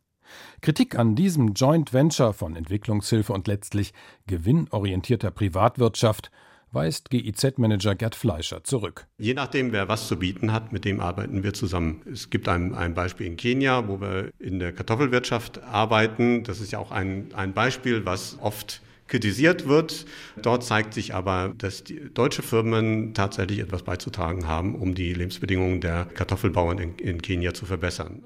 Kritik 0.61 0.97
an 0.99 1.15
diesem 1.15 1.53
Joint 1.53 1.93
Venture 1.93 2.33
von 2.33 2.55
Entwicklungshilfe 2.55 3.31
und 3.31 3.47
letztlich 3.47 3.93
gewinnorientierter 4.27 5.31
Privatwirtschaft 5.31 6.31
weist 6.71 7.09
GIZ-Manager 7.09 7.95
Gerd 7.95 8.15
Fleischer 8.15 8.63
zurück. 8.63 9.07
Je 9.17 9.33
nachdem, 9.33 9.71
wer 9.71 9.87
was 9.87 10.07
zu 10.07 10.17
bieten 10.17 10.51
hat, 10.51 10.73
mit 10.73 10.83
dem 10.83 10.99
arbeiten 10.99 11.43
wir 11.43 11.53
zusammen. 11.53 12.01
Es 12.11 12.29
gibt 12.29 12.49
ein, 12.49 12.75
ein 12.75 12.93
Beispiel 12.93 13.27
in 13.27 13.37
Kenia, 13.37 13.87
wo 13.87 14.01
wir 14.01 14.31
in 14.37 14.59
der 14.59 14.73
Kartoffelwirtschaft 14.73 15.63
arbeiten. 15.63 16.43
Das 16.43 16.59
ist 16.59 16.71
ja 16.71 16.79
auch 16.79 16.91
ein, 16.91 17.29
ein 17.33 17.53
Beispiel, 17.53 18.05
was 18.05 18.37
oft 18.41 18.81
kritisiert 19.07 19.67
wird. 19.67 20.05
Dort 20.41 20.63
zeigt 20.63 20.93
sich 20.93 21.13
aber, 21.13 21.53
dass 21.57 21.83
die 21.83 22.13
deutsche 22.13 22.41
Firmen 22.41 23.13
tatsächlich 23.13 23.59
etwas 23.59 23.83
beizutragen 23.83 24.47
haben, 24.47 24.75
um 24.75 24.95
die 24.95 25.13
Lebensbedingungen 25.13 25.81
der 25.81 26.05
Kartoffelbauern 26.05 26.77
in, 26.79 26.95
in 26.95 27.21
Kenia 27.21 27.53
zu 27.53 27.65
verbessern. 27.65 28.21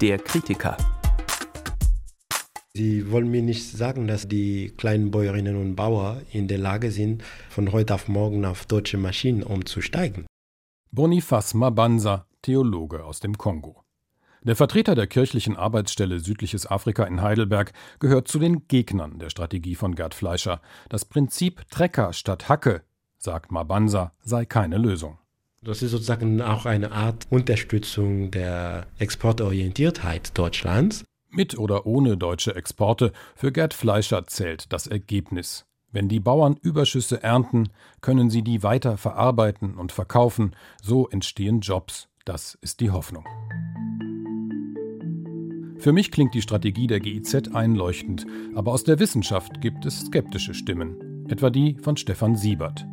Der 0.00 0.18
Kritiker. 0.18 0.76
Sie 2.74 3.10
wollen 3.10 3.28
mir 3.28 3.42
nicht 3.42 3.68
sagen, 3.72 4.06
dass 4.06 4.28
die 4.28 4.72
kleinen 4.76 5.10
Bäuerinnen 5.10 5.56
und 5.56 5.74
Bauern 5.74 6.22
in 6.30 6.46
der 6.46 6.58
Lage 6.58 6.92
sind, 6.92 7.24
von 7.50 7.72
heute 7.72 7.94
auf 7.94 8.06
morgen 8.06 8.44
auf 8.44 8.66
deutsche 8.66 8.98
Maschinen 8.98 9.42
umzusteigen. 9.42 10.26
Boniface 10.92 11.54
Mabanza, 11.54 12.26
Theologe 12.40 13.04
aus 13.04 13.18
dem 13.18 13.36
Kongo. 13.36 13.82
Der 14.42 14.56
Vertreter 14.56 14.94
der 14.94 15.06
kirchlichen 15.06 15.56
Arbeitsstelle 15.56 16.20
Südliches 16.20 16.70
Afrika 16.70 17.04
in 17.04 17.22
Heidelberg 17.22 17.72
gehört 17.98 18.28
zu 18.28 18.38
den 18.38 18.68
Gegnern 18.68 19.18
der 19.18 19.30
Strategie 19.30 19.74
von 19.74 19.94
Gerd 19.94 20.14
Fleischer. 20.14 20.60
Das 20.88 21.04
Prinzip 21.04 21.68
Trecker 21.70 22.12
statt 22.12 22.48
Hacke, 22.48 22.82
sagt 23.18 23.50
Mabanza, 23.50 24.12
sei 24.20 24.44
keine 24.44 24.78
Lösung. 24.78 25.18
Das 25.60 25.82
ist 25.82 25.90
sozusagen 25.90 26.40
auch 26.40 26.66
eine 26.66 26.92
Art 26.92 27.26
Unterstützung 27.30 28.30
der 28.30 28.86
Exportorientiertheit 28.98 30.38
Deutschlands. 30.38 31.04
Mit 31.30 31.58
oder 31.58 31.84
ohne 31.84 32.16
deutsche 32.16 32.54
Exporte, 32.54 33.12
für 33.34 33.52
Gerd 33.52 33.74
Fleischer 33.74 34.26
zählt 34.26 34.72
das 34.72 34.86
Ergebnis. 34.86 35.66
Wenn 35.90 36.08
die 36.08 36.20
Bauern 36.20 36.56
Überschüsse 36.60 37.22
ernten, 37.22 37.70
können 38.00 38.30
sie 38.30 38.42
die 38.42 38.62
weiter 38.62 38.96
verarbeiten 38.96 39.74
und 39.74 39.90
verkaufen, 39.90 40.54
so 40.80 41.08
entstehen 41.08 41.60
Jobs. 41.60 42.08
Das 42.24 42.56
ist 42.60 42.80
die 42.80 42.90
Hoffnung. 42.90 43.24
Für 45.78 45.92
mich 45.92 46.10
klingt 46.10 46.34
die 46.34 46.42
Strategie 46.42 46.88
der 46.88 46.98
GIZ 46.98 47.54
einleuchtend, 47.54 48.26
aber 48.54 48.72
aus 48.72 48.82
der 48.82 48.98
Wissenschaft 48.98 49.60
gibt 49.60 49.86
es 49.86 50.00
skeptische 50.00 50.52
Stimmen, 50.52 51.24
etwa 51.28 51.50
die 51.50 51.76
von 51.80 51.96
Stefan 51.96 52.34
Siebert. 52.34 52.84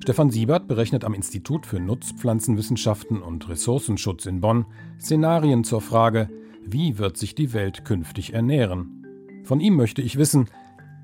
Stefan 0.00 0.30
Siebert 0.30 0.68
berechnet 0.68 1.04
am 1.04 1.14
Institut 1.14 1.66
für 1.66 1.80
Nutzpflanzenwissenschaften 1.80 3.22
und 3.22 3.48
Ressourcenschutz 3.48 4.26
in 4.26 4.40
Bonn 4.40 4.66
Szenarien 5.00 5.64
zur 5.64 5.80
Frage, 5.80 6.28
wie 6.64 6.98
wird 6.98 7.16
sich 7.16 7.34
die 7.34 7.52
Welt 7.52 7.84
künftig 7.84 8.34
ernähren? 8.34 9.04
Von 9.42 9.58
ihm 9.58 9.74
möchte 9.74 10.00
ich 10.00 10.16
wissen, 10.16 10.48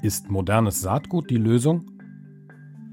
ist 0.02 0.30
modernes 0.30 0.80
Saatgut 0.80 1.30
die 1.30 1.36
Lösung? 1.36 1.90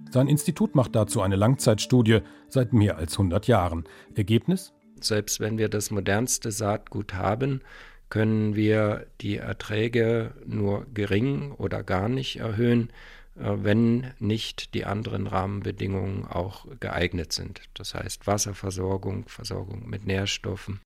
Sein 0.10 0.28
Institut 0.28 0.74
macht 0.74 0.96
dazu 0.96 1.22
eine 1.22 1.36
Langzeitstudie 1.36 2.22
seit 2.48 2.74
mehr 2.74 2.98
als 2.98 3.14
100 3.14 3.48
Jahren. 3.48 3.84
Ergebnis? 4.16 4.74
Selbst 5.00 5.40
wenn 5.40 5.60
wir 5.60 5.70
das 5.70 5.92
modernste 5.92 6.52
Saatgut 6.52 7.14
haben, 7.14 7.62
können 8.10 8.56
wir 8.56 9.08
die 9.22 9.38
Erträge 9.38 10.34
nur 10.46 10.86
gering 10.94 11.52
oder 11.52 11.84
gar 11.84 12.10
nicht 12.10 12.38
erhöhen, 12.38 12.90
äh, 13.36 13.52
wenn 13.58 14.12
nicht 14.20 14.74
die 14.74 14.86
anderen 14.86 15.28
Rahmenbedingungen 15.28 16.26
auch 16.26 16.66
geeignet 16.80 17.32
sind. 17.32 17.62
Das 17.74 17.94
heißt 17.94 18.28
Wasserversorgung, 18.28 19.28
Versorgung 19.28 19.88
mit 19.88 20.06
Nährstoffen. 20.06 20.82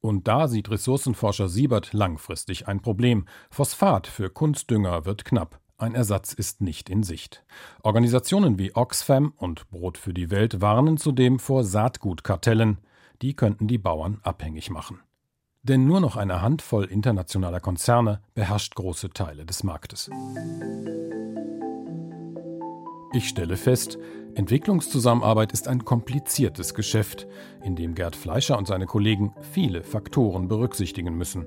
Und 0.00 0.28
da 0.28 0.46
sieht 0.46 0.70
Ressourcenforscher 0.70 1.48
Siebert 1.48 1.92
langfristig 1.92 2.68
ein 2.68 2.80
Problem. 2.80 3.26
Phosphat 3.50 4.06
für 4.06 4.30
Kunstdünger 4.30 5.04
wird 5.04 5.24
knapp. 5.24 5.60
Ein 5.78 5.94
Ersatz 5.94 6.32
ist 6.32 6.60
nicht 6.60 6.88
in 6.88 7.02
Sicht. 7.02 7.44
Organisationen 7.82 8.58
wie 8.58 8.74
Oxfam 8.74 9.32
und 9.36 9.68
Brot 9.68 9.98
für 9.98 10.14
die 10.14 10.30
Welt 10.30 10.60
warnen 10.60 10.96
zudem 10.96 11.38
vor 11.38 11.64
Saatgutkartellen. 11.64 12.78
Die 13.20 13.34
könnten 13.34 13.66
die 13.66 13.78
Bauern 13.78 14.20
abhängig 14.22 14.70
machen. 14.70 15.00
Denn 15.68 15.84
nur 15.84 16.00
noch 16.00 16.16
eine 16.16 16.42
Handvoll 16.42 16.84
internationaler 16.84 17.58
Konzerne 17.58 18.20
beherrscht 18.34 18.76
große 18.76 19.10
Teile 19.10 19.44
des 19.44 19.64
Marktes. 19.64 20.08
Ich 23.12 23.28
stelle 23.28 23.56
fest, 23.56 23.98
Entwicklungszusammenarbeit 24.36 25.52
ist 25.52 25.66
ein 25.66 25.84
kompliziertes 25.84 26.74
Geschäft, 26.74 27.26
in 27.64 27.74
dem 27.74 27.96
Gerd 27.96 28.14
Fleischer 28.14 28.58
und 28.58 28.68
seine 28.68 28.86
Kollegen 28.86 29.34
viele 29.40 29.82
Faktoren 29.82 30.46
berücksichtigen 30.46 31.16
müssen. 31.16 31.46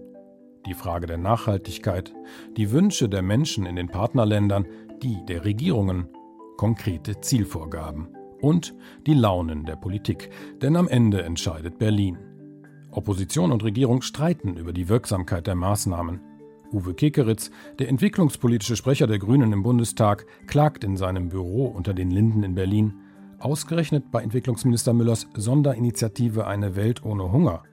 Die 0.66 0.74
Frage 0.74 1.08
der 1.08 1.18
Nachhaltigkeit, 1.18 2.14
die 2.58 2.72
Wünsche 2.72 3.08
der 3.08 3.22
Menschen 3.22 3.66
in 3.66 3.78
den 3.78 3.88
Partnerländern, 3.88 4.66
die 5.02 5.24
der 5.28 5.46
Regierungen, 5.46 6.10
konkrete 6.58 7.22
Zielvorgaben 7.22 8.10
und 8.42 8.76
die 9.08 9.14
Launen 9.14 9.64
der 9.64 9.78
Politik, 9.78 10.30
denn 10.62 10.76
am 10.76 10.90
Ende 10.90 11.24
entscheidet 11.24 11.80
Berlin. 11.80 12.29
Opposition 12.92 13.52
und 13.52 13.64
Regierung 13.64 14.02
streiten 14.02 14.58
über 14.58 14.74
die 14.74 14.90
Wirksamkeit 14.90 15.48
der 15.48 15.56
Maßnahmen. 15.56 16.22
Uwe 16.72 16.94
Kekeritz, 16.94 17.52
der 17.80 17.90
entwicklungspolitische 17.90 18.76
Sprecher 18.76 19.08
der 19.08 19.20
Grünen 19.20 19.54
im 19.54 19.64
Bundestag, 19.64 20.26
klagt 20.48 20.84
in 20.84 20.98
seinem 20.98 21.30
Büro 21.30 21.66
unter 21.66 21.94
den 21.94 22.12
Linden 22.12 22.44
in 22.44 22.56
Berlin, 22.56 22.94
ausgerechnet 23.40 24.12
bei 24.12 24.22
Entwicklungsminister 24.22 24.94
Müllers 24.94 25.28
Sonderinitiative 25.34 26.46
Eine 26.46 26.76
Welt 26.76 27.04
ohne 27.04 27.32
Hunger. 27.32 27.64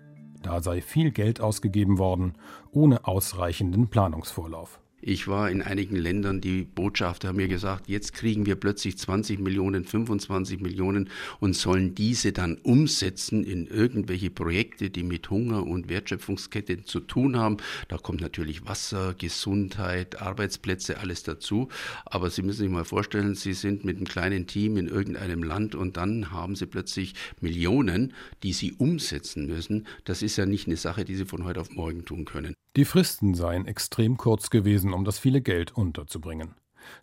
Da 0.42 0.62
sei 0.62 0.80
viel 0.80 1.10
Geld 1.10 1.40
ausgegeben 1.40 1.98
worden, 1.98 2.34
ohne 2.72 3.06
ausreichenden 3.06 3.88
Planungsvorlauf. 3.88 4.80
Ich 5.08 5.28
war 5.28 5.48
in 5.52 5.62
einigen 5.62 5.94
Ländern, 5.94 6.40
die 6.40 6.64
Botschafter 6.64 7.28
haben 7.28 7.36
mir 7.36 7.46
gesagt, 7.46 7.88
jetzt 7.88 8.12
kriegen 8.12 8.44
wir 8.44 8.56
plötzlich 8.56 8.98
20 8.98 9.38
Millionen, 9.38 9.84
25 9.84 10.58
Millionen 10.58 11.10
und 11.38 11.54
sollen 11.54 11.94
diese 11.94 12.32
dann 12.32 12.56
umsetzen 12.56 13.44
in 13.44 13.68
irgendwelche 13.68 14.30
Projekte, 14.30 14.90
die 14.90 15.04
mit 15.04 15.30
Hunger 15.30 15.64
und 15.64 15.88
Wertschöpfungskette 15.88 16.82
zu 16.82 16.98
tun 16.98 17.36
haben. 17.36 17.58
Da 17.86 17.98
kommt 17.98 18.20
natürlich 18.20 18.66
Wasser, 18.66 19.14
Gesundheit, 19.16 20.20
Arbeitsplätze, 20.20 20.98
alles 20.98 21.22
dazu. 21.22 21.68
Aber 22.04 22.28
Sie 22.28 22.42
müssen 22.42 22.62
sich 22.62 22.70
mal 22.70 22.84
vorstellen, 22.84 23.36
Sie 23.36 23.52
sind 23.52 23.84
mit 23.84 23.98
einem 23.98 24.08
kleinen 24.08 24.48
Team 24.48 24.76
in 24.76 24.88
irgendeinem 24.88 25.44
Land 25.44 25.76
und 25.76 25.96
dann 25.96 26.32
haben 26.32 26.56
Sie 26.56 26.66
plötzlich 26.66 27.14
Millionen, 27.40 28.12
die 28.42 28.52
Sie 28.52 28.72
umsetzen 28.72 29.46
müssen. 29.46 29.86
Das 30.02 30.22
ist 30.22 30.36
ja 30.36 30.46
nicht 30.46 30.66
eine 30.66 30.76
Sache, 30.76 31.04
die 31.04 31.14
Sie 31.14 31.26
von 31.26 31.44
heute 31.44 31.60
auf 31.60 31.70
morgen 31.70 32.04
tun 32.04 32.24
können. 32.24 32.56
Die 32.76 32.84
Fristen 32.84 33.34
seien 33.34 33.66
extrem 33.66 34.18
kurz 34.18 34.50
gewesen, 34.50 34.92
um 34.92 35.06
das 35.06 35.18
viele 35.18 35.40
Geld 35.40 35.74
unterzubringen. 35.74 36.54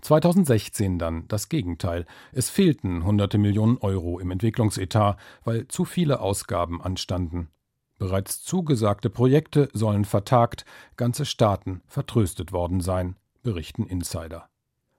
2016 0.02 1.00
dann 1.00 1.28
das 1.28 1.50
Gegenteil. 1.50 2.06
Es 2.32 2.50
fehlten 2.50 3.04
hunderte 3.04 3.40
Millionen 3.40 3.78
Euro 3.80 4.20
im 4.20 4.30
Entwicklungsetat, 4.30 5.18
weil 5.44 5.68
zu 5.68 5.84
viele 5.84 6.22
Ausgaben 6.22 6.80
anstanden. 6.80 7.50
Bereits 7.98 8.44
zugesagte 8.44 9.10
Projekte 9.10 9.70
sollen 9.74 10.06
vertagt, 10.06 10.64
ganze 10.96 11.26
Staaten 11.26 11.82
vertröstet 11.88 12.52
worden 12.52 12.80
sein, 12.80 13.16
berichten 13.42 13.88
Insider. 13.88 14.50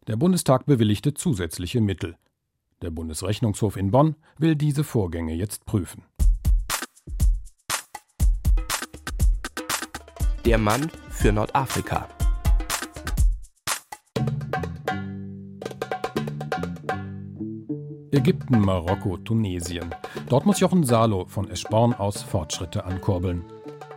Der 0.09 0.16
Bundestag 0.16 0.66
bewilligte 0.66 1.14
zusätzliche 1.14 1.81
Mittel. 1.81 2.16
Der 2.83 2.90
Bundesrechnungshof 2.90 3.76
in 3.76 3.93
Bonn 3.93 4.16
will 4.38 4.57
diese 4.57 4.85
Vorgänge 4.85 5.35
jetzt 5.35 5.64
prüfen. 5.66 6.02
Der 10.45 10.59
Mann 10.59 10.91
für 11.09 11.33
Nordafrika. 11.33 12.07
Ägypten, 18.11 18.61
Marokko, 18.61 19.17
Tunesien. 19.17 19.95
Dort 20.29 20.45
muss 20.45 20.61
Jochen 20.61 20.85
Salo 20.85 21.25
von 21.25 21.51
Eschborn 21.51 21.95
aus 21.95 22.21
Fortschritte 22.23 22.85
ankurbeln. 22.85 23.47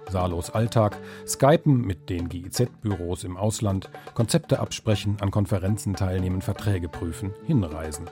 Salos 0.10 0.50
Alltag, 0.50 0.98
Skypen 1.28 1.82
mit 1.82 2.10
den 2.10 2.30
GIZ-Büros 2.30 3.26
im 3.26 3.36
Ausland, 3.36 3.90
Konzepte 4.14 4.62
absprechen, 4.62 5.18
an 5.20 5.32
Konferenzen 5.32 5.96
teilnehmen, 5.96 6.42
Verträge 6.42 6.88
prüfen, 6.88 7.34
hinreisen. 7.46 8.10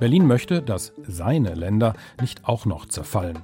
Berlin 0.00 0.26
möchte, 0.26 0.62
dass 0.62 0.94
seine 1.06 1.54
Länder 1.54 1.92
nicht 2.22 2.48
auch 2.48 2.64
noch 2.64 2.86
zerfallen 2.86 3.42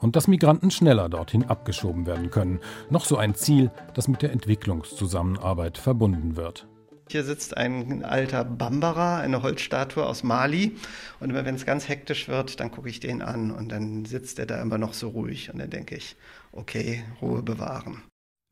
und 0.00 0.16
dass 0.16 0.28
Migranten 0.28 0.70
schneller 0.70 1.08
dorthin 1.08 1.44
abgeschoben 1.44 2.06
werden 2.06 2.30
können. 2.30 2.60
Noch 2.90 3.04
so 3.04 3.16
ein 3.16 3.34
Ziel, 3.34 3.70
das 3.94 4.08
mit 4.08 4.22
der 4.22 4.32
Entwicklungszusammenarbeit 4.32 5.78
verbunden 5.78 6.36
wird. 6.36 6.66
Hier 7.10 7.24
sitzt 7.24 7.56
ein 7.56 8.04
alter 8.04 8.44
Bambara, 8.44 9.18
eine 9.18 9.42
Holzstatue 9.42 10.06
aus 10.06 10.22
Mali. 10.22 10.76
Und 11.18 11.30
immer 11.30 11.44
wenn 11.44 11.56
es 11.56 11.66
ganz 11.66 11.88
hektisch 11.88 12.28
wird, 12.28 12.60
dann 12.60 12.70
gucke 12.70 12.88
ich 12.88 13.00
den 13.00 13.20
an 13.20 13.50
und 13.50 13.70
dann 13.72 14.04
sitzt 14.04 14.38
er 14.38 14.46
da 14.46 14.62
immer 14.62 14.78
noch 14.78 14.94
so 14.94 15.08
ruhig. 15.08 15.52
Und 15.52 15.58
dann 15.58 15.70
denke 15.70 15.96
ich, 15.96 16.14
okay, 16.52 17.02
Ruhe 17.20 17.42
bewahren. 17.42 18.04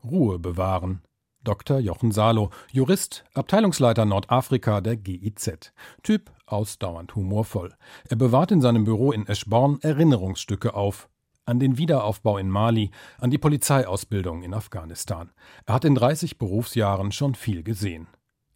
Ruhe 0.02 0.40
bewahren. 0.40 1.02
Dr. 1.45 1.78
Jochen 1.78 2.11
Salo, 2.11 2.50
Jurist, 2.73 3.25
Abteilungsleiter 3.33 4.05
Nordafrika 4.05 4.81
der 4.81 4.97
GIZ. 4.97 5.73
Typ 6.02 6.33
ausdauernd 6.47 7.14
humorvoll. 7.14 7.75
Er 8.09 8.17
bewahrt 8.17 8.50
in 8.50 8.61
seinem 8.61 8.83
Büro 8.83 9.12
in 9.12 9.26
Eschborn 9.28 9.78
Erinnerungsstücke 9.83 10.75
auf 10.75 11.09
an 11.49 11.59
den 11.59 11.78
Wiederaufbau 11.78 12.37
in 12.37 12.50
Mali, 12.50 12.90
an 13.19 13.30
die 13.30 13.39
Polizeiausbildung 13.39 14.43
in 14.43 14.52
Afghanistan. 14.52 15.30
Er 15.65 15.75
hat 15.75 15.84
in 15.87 15.95
30 15.95 16.37
Berufsjahren 16.37 17.11
schon 17.11 17.34
viel 17.34 17.63
gesehen. 17.63 18.06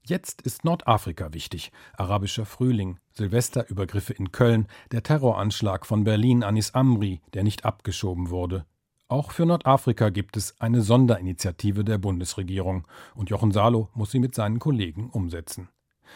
Jetzt 0.05 0.43
ist 0.43 0.65
Nordafrika 0.65 1.33
wichtig. 1.33 1.73
Arabischer 1.97 2.45
Frühling, 2.45 2.99
Silvesterübergriffe 3.13 4.13
in 4.13 4.31
Köln, 4.31 4.67
der 4.91 5.03
Terroranschlag 5.03 5.87
von 5.87 6.05
Berlin 6.05 6.43
Anis 6.43 6.75
Amri, 6.75 7.23
der 7.33 7.45
nicht 7.45 7.65
abgeschoben 7.65 8.29
wurde. 8.29 8.67
Auch 9.09 9.31
für 9.31 9.47
Nordafrika 9.47 10.11
gibt 10.11 10.37
es 10.37 10.61
eine 10.61 10.83
Sonderinitiative 10.83 11.85
der 11.85 11.99
Bundesregierung 11.99 12.87
und 13.15 13.31
Jochen 13.31 13.53
Salo 13.53 13.89
muss 13.95 14.11
sie 14.11 14.19
mit 14.19 14.35
seinen 14.35 14.59
Kollegen 14.59 15.09
umsetzen. 15.11 15.69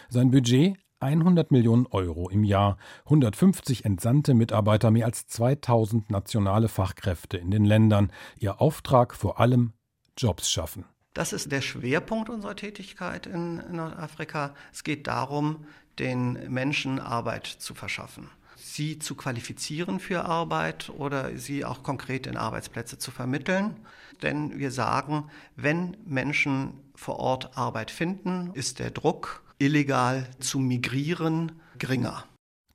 Sein 0.09 0.31
Budget 0.31 0.77
100 1.01 1.51
Millionen 1.51 1.87
Euro 1.87 2.29
im 2.31 2.43
Jahr, 2.45 2.79
150 3.05 3.85
entsandte 3.85 4.35
Mitarbeiter, 4.35 4.91
mehr 4.91 5.07
als 5.07 5.27
2000 5.27 6.11
nationale 6.11 6.69
Fachkräfte 6.69 7.37
in 7.37 7.51
den 7.51 7.65
Ländern. 7.65 8.11
Ihr 8.39 8.61
Auftrag 8.61 9.15
vor 9.15 9.39
allem 9.41 9.73
Jobs 10.17 10.51
schaffen. 10.51 10.85
Das 11.13 11.33
ist 11.33 11.53
der 11.53 11.63
Schwerpunkt 11.63 12.29
unserer 12.29 12.57
Tätigkeit 12.57 13.27
in 13.27 13.57
Nordafrika. 13.75 14.55
Es 14.73 14.85
geht 14.85 15.07
darum, 15.07 15.65
den 15.99 16.53
Menschen 16.53 16.99
Arbeit 16.99 17.47
zu 17.47 17.75
verschaffen, 17.75 18.29
sie 18.57 18.99
zu 18.99 19.15
qualifizieren 19.15 19.99
für 19.99 20.27
Arbeit 20.27 20.91
oder 20.91 21.37
sie 21.39 21.65
auch 21.65 21.83
konkret 21.83 22.27
in 22.27 22.37
Arbeitsplätze 22.37 22.99
zu 22.99 23.11
vermitteln. 23.11 23.77
Denn 24.23 24.59
wir 24.59 24.71
sagen, 24.71 25.31
wenn 25.57 25.97
Menschen 26.05 26.75
vor 26.95 27.19
Ort 27.19 27.57
Arbeit 27.57 27.91
finden, 27.91 28.51
ist 28.55 28.79
der 28.79 28.91
Druck 28.91 29.43
illegal 29.59 30.29
zu 30.39 30.59
migrieren 30.59 31.53
geringer. 31.79 32.25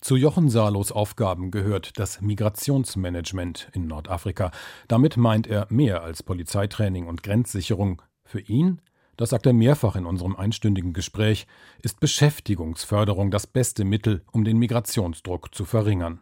Zu 0.02 0.16
Jochen 0.16 0.50
Salos 0.50 0.92
Aufgaben 0.92 1.52
gehört 1.52 2.00
das 2.00 2.22
Migrationsmanagement 2.22 3.70
in 3.74 3.86
Nordafrika. 3.86 4.50
Damit 4.88 5.16
meint 5.16 5.46
er 5.46 5.68
mehr 5.70 6.02
als 6.02 6.24
Polizeitraining 6.24 7.06
und 7.06 7.22
Grenzsicherung. 7.22 8.02
Für 8.24 8.40
ihn, 8.40 8.82
das 9.16 9.30
sagt 9.30 9.46
er 9.46 9.54
mehrfach 9.54 9.96
in 9.96 10.08
unserem 10.08 10.36
einstündigen 10.36 10.94
Gespräch, 10.94 11.46
ist 11.84 12.00
Beschäftigungsförderung 12.00 13.30
das 13.30 13.46
beste 13.46 13.86
Mittel, 13.86 14.24
um 14.32 14.44
den 14.44 14.58
Migrationsdruck 14.58 15.54
zu 15.54 15.66
verringern. 15.66 16.22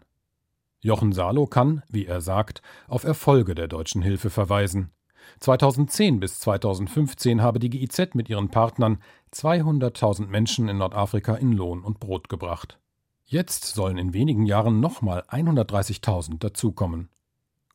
Jochen 0.81 1.13
Salo 1.13 1.45
kann, 1.47 1.81
wie 1.87 2.05
er 2.05 2.19
sagt, 2.19 2.61
auf 2.87 3.05
Erfolge 3.05 3.55
der 3.55 3.69
deutschen 3.69 4.01
Hilfe 4.01 4.29
verweisen. 4.29 4.91
2010 5.39 6.19
bis 6.19 6.39
2015 6.39 7.41
habe 7.41 7.59
die 7.59 7.69
GIZ 7.69 8.15
mit 8.15 8.29
ihren 8.29 8.49
Partnern 8.49 8.99
200.000 9.33 10.27
Menschen 10.27 10.67
in 10.69 10.77
Nordafrika 10.77 11.35
in 11.35 11.53
Lohn 11.53 11.83
und 11.83 11.99
Brot 11.99 12.29
gebracht. 12.29 12.79
Jetzt 13.25 13.65
sollen 13.75 13.97
in 13.97 14.13
wenigen 14.13 14.45
Jahren 14.45 14.79
nochmal 14.79 15.23
130.000 15.29 16.39
dazukommen. 16.39 17.09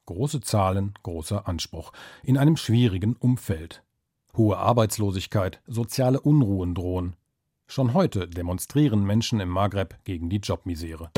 Große 0.07 0.41
Zahlen, 0.41 0.95
großer 1.03 1.49
Anspruch, 1.49 1.93
in 2.23 2.37
einem 2.37 2.57
schwierigen 2.57 3.15
Umfeld. 3.15 3.83
Hohe 4.37 4.59
Arbeitslosigkeit, 4.59 5.61
soziale 5.67 6.21
Unruhen 6.21 6.75
drohen. 6.75 7.15
Schon 7.67 7.95
heute 7.95 8.29
demonstrieren 8.29 9.05
Menschen 9.05 9.41
im 9.41 9.49
Maghreb 9.49 9.97
gegen 10.05 10.29
die 10.29 10.39
Jobmisere. 10.39 11.11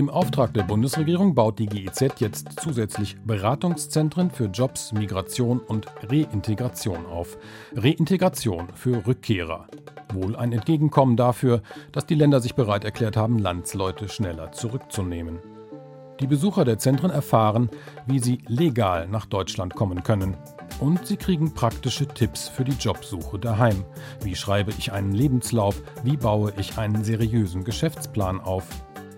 Im 0.00 0.08
Auftrag 0.08 0.54
der 0.54 0.62
Bundesregierung 0.62 1.34
baut 1.34 1.58
die 1.58 1.66
GIZ 1.66 2.20
jetzt 2.20 2.58
zusätzlich 2.58 3.18
Beratungszentren 3.22 4.30
für 4.30 4.46
Jobs, 4.46 4.94
Migration 4.94 5.58
und 5.58 5.88
Reintegration 6.08 7.04
auf. 7.04 7.36
Reintegration 7.76 8.68
für 8.74 9.06
Rückkehrer. 9.06 9.66
Wohl 10.14 10.36
ein 10.36 10.52
Entgegenkommen 10.52 11.18
dafür, 11.18 11.60
dass 11.92 12.06
die 12.06 12.14
Länder 12.14 12.40
sich 12.40 12.54
bereit 12.54 12.84
erklärt 12.84 13.18
haben, 13.18 13.38
Landsleute 13.38 14.08
schneller 14.08 14.52
zurückzunehmen. 14.52 15.40
Die 16.18 16.26
Besucher 16.26 16.64
der 16.64 16.78
Zentren 16.78 17.10
erfahren, 17.10 17.68
wie 18.06 18.20
sie 18.20 18.38
legal 18.46 19.06
nach 19.06 19.26
Deutschland 19.26 19.74
kommen 19.74 20.02
können. 20.02 20.34
Und 20.78 21.06
sie 21.06 21.18
kriegen 21.18 21.52
praktische 21.52 22.08
Tipps 22.08 22.48
für 22.48 22.64
die 22.64 22.72
Jobsuche 22.72 23.38
daheim. 23.38 23.84
Wie 24.22 24.34
schreibe 24.34 24.72
ich 24.78 24.92
einen 24.92 25.12
Lebenslauf? 25.12 25.82
Wie 26.04 26.16
baue 26.16 26.54
ich 26.56 26.78
einen 26.78 27.04
seriösen 27.04 27.64
Geschäftsplan 27.64 28.40
auf? 28.40 28.64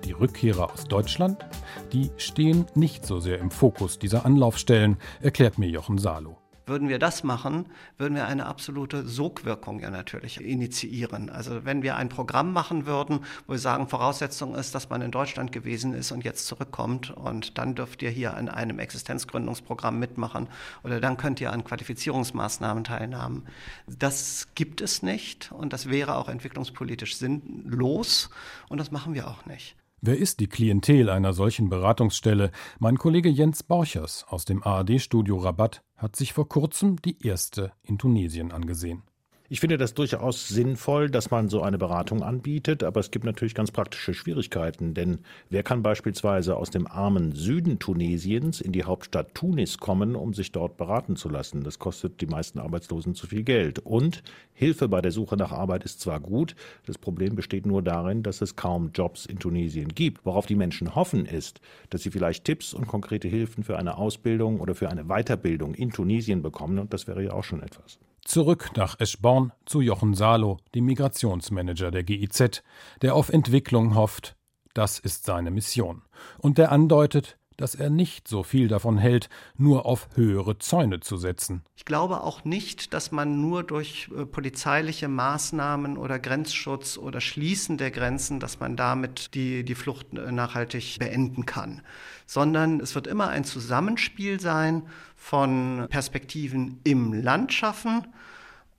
Die 0.04 0.12
Rückkehrer 0.12 0.72
aus 0.72 0.84
Deutschland, 0.84 1.46
die 1.92 2.10
stehen 2.16 2.66
nicht 2.74 3.06
so 3.06 3.20
sehr 3.20 3.38
im 3.38 3.50
Fokus 3.50 3.98
dieser 3.98 4.26
Anlaufstellen, 4.26 4.96
erklärt 5.20 5.58
mir 5.58 5.68
Jochen 5.68 5.98
Salo. 5.98 6.38
Würden 6.64 6.88
wir 6.88 7.00
das 7.00 7.24
machen, 7.24 7.66
würden 7.98 8.14
wir 8.14 8.26
eine 8.26 8.46
absolute 8.46 9.06
Sogwirkung 9.06 9.80
ja 9.80 9.90
natürlich 9.90 10.40
initiieren. 10.40 11.28
Also 11.28 11.64
wenn 11.64 11.82
wir 11.82 11.96
ein 11.96 12.08
Programm 12.08 12.52
machen 12.52 12.86
würden, 12.86 13.24
wo 13.46 13.54
wir 13.54 13.58
sagen, 13.58 13.88
Voraussetzung 13.88 14.54
ist, 14.54 14.72
dass 14.74 14.88
man 14.88 15.02
in 15.02 15.10
Deutschland 15.10 15.50
gewesen 15.50 15.92
ist 15.92 16.12
und 16.12 16.22
jetzt 16.24 16.46
zurückkommt 16.46 17.10
und 17.10 17.58
dann 17.58 17.74
dürft 17.74 18.00
ihr 18.02 18.10
hier 18.10 18.36
an 18.36 18.48
einem 18.48 18.78
Existenzgründungsprogramm 18.78 19.98
mitmachen 19.98 20.48
oder 20.84 21.00
dann 21.00 21.16
könnt 21.16 21.40
ihr 21.40 21.52
an 21.52 21.64
Qualifizierungsmaßnahmen 21.64 22.84
teilnehmen. 22.84 23.46
Das 23.86 24.48
gibt 24.54 24.80
es 24.80 25.02
nicht 25.02 25.50
und 25.50 25.72
das 25.72 25.88
wäre 25.88 26.16
auch 26.16 26.28
entwicklungspolitisch 26.28 27.16
sinnlos 27.16 28.30
und 28.68 28.78
das 28.78 28.92
machen 28.92 29.14
wir 29.14 29.26
auch 29.26 29.46
nicht. 29.46 29.76
Wer 30.04 30.18
ist 30.18 30.40
die 30.40 30.48
Klientel 30.48 31.08
einer 31.08 31.32
solchen 31.32 31.68
Beratungsstelle? 31.68 32.50
Mein 32.80 32.98
Kollege 32.98 33.28
Jens 33.28 33.62
Borchers 33.62 34.24
aus 34.28 34.44
dem 34.44 34.64
ARD-Studio 34.64 35.36
Rabatt 35.36 35.84
hat 35.96 36.16
sich 36.16 36.32
vor 36.32 36.48
kurzem 36.48 37.00
die 37.00 37.24
erste 37.24 37.70
in 37.84 37.98
Tunesien 37.98 38.50
angesehen. 38.50 39.04
Ich 39.52 39.60
finde 39.60 39.76
das 39.76 39.92
durchaus 39.92 40.48
sinnvoll, 40.48 41.10
dass 41.10 41.30
man 41.30 41.50
so 41.50 41.60
eine 41.60 41.76
Beratung 41.76 42.22
anbietet, 42.22 42.82
aber 42.82 43.00
es 43.00 43.10
gibt 43.10 43.26
natürlich 43.26 43.54
ganz 43.54 43.70
praktische 43.70 44.14
Schwierigkeiten, 44.14 44.94
denn 44.94 45.18
wer 45.50 45.62
kann 45.62 45.82
beispielsweise 45.82 46.56
aus 46.56 46.70
dem 46.70 46.86
armen 46.86 47.32
Süden 47.32 47.78
Tunesiens 47.78 48.62
in 48.62 48.72
die 48.72 48.84
Hauptstadt 48.84 49.34
Tunis 49.34 49.76
kommen, 49.76 50.16
um 50.16 50.32
sich 50.32 50.52
dort 50.52 50.78
beraten 50.78 51.16
zu 51.16 51.28
lassen? 51.28 51.64
Das 51.64 51.78
kostet 51.78 52.22
die 52.22 52.26
meisten 52.26 52.60
Arbeitslosen 52.60 53.14
zu 53.14 53.26
viel 53.26 53.42
Geld. 53.42 53.78
Und 53.80 54.22
Hilfe 54.54 54.88
bei 54.88 55.02
der 55.02 55.12
Suche 55.12 55.36
nach 55.36 55.52
Arbeit 55.52 55.84
ist 55.84 56.00
zwar 56.00 56.20
gut, 56.20 56.56
das 56.86 56.96
Problem 56.96 57.36
besteht 57.36 57.66
nur 57.66 57.82
darin, 57.82 58.22
dass 58.22 58.40
es 58.40 58.56
kaum 58.56 58.92
Jobs 58.94 59.26
in 59.26 59.38
Tunesien 59.38 59.88
gibt. 59.88 60.24
Worauf 60.24 60.46
die 60.46 60.56
Menschen 60.56 60.94
hoffen 60.94 61.26
ist, 61.26 61.60
dass 61.90 62.00
sie 62.00 62.10
vielleicht 62.10 62.46
Tipps 62.46 62.72
und 62.72 62.86
konkrete 62.86 63.28
Hilfen 63.28 63.64
für 63.64 63.78
eine 63.78 63.98
Ausbildung 63.98 64.60
oder 64.60 64.74
für 64.74 64.88
eine 64.88 65.04
Weiterbildung 65.04 65.74
in 65.74 65.90
Tunesien 65.90 66.40
bekommen, 66.40 66.78
und 66.78 66.94
das 66.94 67.06
wäre 67.06 67.22
ja 67.22 67.34
auch 67.34 67.44
schon 67.44 67.62
etwas. 67.62 67.98
Zurück 68.24 68.70
nach 68.76 69.00
Eschborn 69.00 69.52
zu 69.66 69.80
Jochen 69.80 70.14
Salo, 70.14 70.58
dem 70.74 70.84
Migrationsmanager 70.84 71.90
der 71.90 72.04
GIZ, 72.04 72.62
der 73.02 73.14
auf 73.14 73.28
Entwicklung 73.28 73.94
hofft. 73.96 74.36
Das 74.74 74.98
ist 74.98 75.24
seine 75.24 75.50
Mission. 75.50 76.02
Und 76.38 76.56
der 76.56 76.72
andeutet, 76.72 77.36
dass 77.56 77.74
er 77.74 77.90
nicht 77.90 78.28
so 78.28 78.42
viel 78.42 78.68
davon 78.68 78.98
hält, 78.98 79.28
nur 79.56 79.86
auf 79.86 80.08
höhere 80.14 80.58
Zäune 80.58 81.00
zu 81.00 81.16
setzen. 81.16 81.62
Ich 81.76 81.84
glaube 81.84 82.22
auch 82.22 82.44
nicht, 82.44 82.92
dass 82.94 83.12
man 83.12 83.40
nur 83.40 83.62
durch 83.62 84.08
äh, 84.16 84.26
polizeiliche 84.26 85.08
Maßnahmen 85.08 85.96
oder 85.96 86.18
Grenzschutz 86.18 86.96
oder 86.98 87.20
Schließen 87.20 87.78
der 87.78 87.90
Grenzen, 87.90 88.40
dass 88.40 88.60
man 88.60 88.76
damit 88.76 89.34
die, 89.34 89.64
die 89.64 89.74
Flucht 89.74 90.12
äh, 90.12 90.32
nachhaltig 90.32 90.98
beenden 90.98 91.46
kann, 91.46 91.82
sondern 92.26 92.80
es 92.80 92.94
wird 92.94 93.06
immer 93.06 93.28
ein 93.28 93.44
Zusammenspiel 93.44 94.40
sein 94.40 94.86
von 95.16 95.86
Perspektiven 95.88 96.80
im 96.84 97.12
Land 97.12 97.52
schaffen 97.52 98.06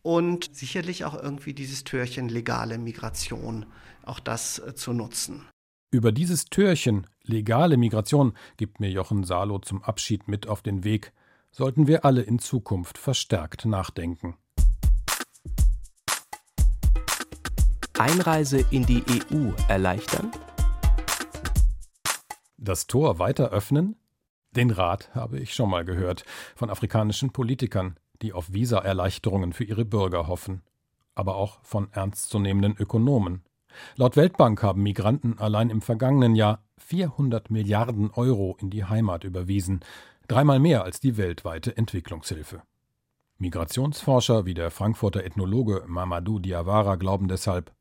und 0.02 0.54
sicherlich 0.54 1.06
auch 1.06 1.16
irgendwie 1.16 1.54
dieses 1.54 1.84
Türchen 1.84 2.30
legale 2.30 2.78
Migration, 2.78 3.66
auch 4.04 4.20
das 4.20 4.60
äh, 4.60 4.76
zu 4.76 4.94
nutzen. 4.94 5.48
Über 5.92 6.12
dieses 6.12 6.46
Türchen 6.46 7.08
legale 7.26 7.78
Migration 7.78 8.34
gibt 8.58 8.80
mir 8.80 8.90
Jochen 8.90 9.24
Salo 9.24 9.60
zum 9.60 9.84
Abschied 9.84 10.28
mit 10.28 10.48
auf 10.48 10.62
den 10.62 10.84
Weg, 10.84 11.14
sollten 11.52 11.88
wir 11.88 12.06
alle 12.06 12.22
in 12.22 12.40
Zukunft 12.40 12.98
verstärkt 12.98 13.66
nachdenken. 13.66 14.36
Einreise 17.98 18.66
in 18.72 18.86
die 18.86 19.04
EU 19.08 19.52
erleichtern? 19.68 20.32
Das 22.58 22.88
Tor 22.88 23.20
weiter 23.20 23.50
öffnen? 23.50 23.96
Den 24.52 24.72
Rat 24.72 25.14
habe 25.14 25.40
ich 25.40 25.54
schon 25.54 25.70
mal 25.70 25.86
gehört 25.86 26.26
von 26.56 26.70
afrikanischen 26.70 27.32
Politikern, 27.32 27.98
die 28.22 28.34
auf 28.34 28.52
Visaerleichterungen 28.54 29.54
für 29.54 29.64
ihre 29.64 29.86
Bürger 29.86 30.28
hoffen, 30.28 30.62
aber 31.16 31.36
auch 31.36 31.60
von 31.64 31.92
ernstzunehmenden 31.92 32.76
Ökonomen. 32.78 33.44
Laut 33.96 34.16
Weltbank 34.16 34.62
haben 34.64 34.84
Migranten 34.84 35.38
allein 35.40 35.70
im 35.70 35.82
vergangenen 35.82 36.36
Jahr 36.36 36.64
400 36.78 37.52
Milliarden 37.52 38.12
Euro 38.12 38.58
in 38.60 38.70
die 38.70 38.86
Heimat 38.86 39.24
überwiesen, 39.24 39.82
dreimal 40.28 40.60
mehr 40.60 40.84
als 40.84 41.00
die 41.00 41.18
weltweite 41.18 41.76
Entwicklungshilfe. 41.76 42.62
Migrationsforscher 43.38 44.46
wie 44.46 44.54
der 44.54 44.72
Frankfurter 44.72 45.24
Ethnologe 45.24 45.84
Mamadou 45.88 46.40
Diawara 46.40 46.96
glauben 46.96 47.28
deshalb, 47.28 47.74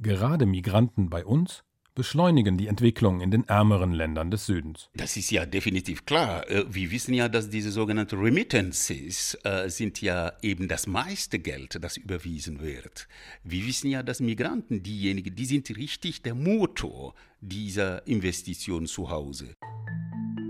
gerade 0.00 0.46
Migranten 0.46 1.10
bei 1.10 1.24
uns 1.24 1.64
beschleunigen 1.98 2.56
die 2.56 2.68
Entwicklung 2.68 3.20
in 3.20 3.30
den 3.30 3.46
ärmeren 3.48 3.92
Ländern 3.92 4.30
des 4.30 4.46
Südens. 4.46 4.88
Das 4.94 5.16
ist 5.18 5.30
ja 5.30 5.44
definitiv 5.44 6.06
klar. 6.06 6.48
Äh, 6.48 6.64
wir 6.70 6.90
wissen 6.90 7.12
ja, 7.12 7.28
dass 7.28 7.50
diese 7.50 7.70
sogenannten 7.70 8.18
Remittances 8.18 9.36
äh, 9.44 9.68
sind 9.68 10.00
ja 10.00 10.32
eben 10.40 10.68
das 10.68 10.86
meiste 10.86 11.38
Geld, 11.38 11.76
das 11.82 11.98
überwiesen 11.98 12.60
wird. 12.60 13.08
Wir 13.44 13.66
wissen 13.66 13.90
ja, 13.90 14.02
dass 14.02 14.20
Migranten 14.20 14.82
diejenigen, 14.82 15.34
die 15.34 15.44
sind 15.44 15.68
richtig 15.76 16.22
der 16.22 16.34
Motor 16.34 17.14
dieser 17.40 18.06
Investition 18.06 18.86
zu 18.86 19.10
Hause. 19.10 19.54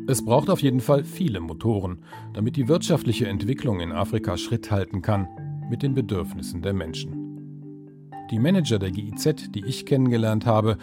Es 0.06 0.24
braucht 0.24 0.50
auf 0.50 0.62
jeden 0.62 0.80
Fall 0.80 1.02
viele 1.02 1.40
Motoren, 1.40 2.04
damit 2.34 2.56
die 2.56 2.68
wirtschaftliche 2.68 3.26
Entwicklung 3.26 3.80
in 3.80 3.92
Afrika 3.92 4.37
Schritt 4.37 4.70
halten 4.70 5.02
kann 5.02 5.26
mit 5.70 5.82
den 5.82 5.94
Bedürfnissen 5.94 6.62
der 6.62 6.74
Menschen. 6.74 7.28
Die 8.30 8.38
Manager 8.38 8.78
der 8.78 8.90
GIZ, 8.90 9.50
die 9.54 9.64
ich 9.64 9.87
kennengelernt 9.87 10.44
habe, 10.44 10.76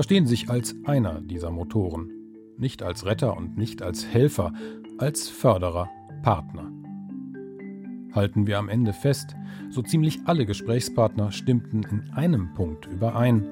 verstehen 0.00 0.26
sich 0.26 0.48
als 0.48 0.74
einer 0.86 1.20
dieser 1.20 1.50
Motoren. 1.50 2.10
Nicht 2.56 2.82
als 2.82 3.04
Retter 3.04 3.36
und 3.36 3.58
nicht 3.58 3.82
als 3.82 4.06
Helfer, 4.06 4.54
als 4.96 5.28
Förderer, 5.28 5.90
Partner. 6.22 6.72
Halten 8.14 8.46
wir 8.46 8.58
am 8.58 8.70
Ende 8.70 8.94
fest, 8.94 9.36
so 9.68 9.82
ziemlich 9.82 10.20
alle 10.24 10.46
Gesprächspartner 10.46 11.32
stimmten 11.32 11.82
in 11.82 12.10
einem 12.14 12.54
Punkt 12.54 12.86
überein. 12.86 13.46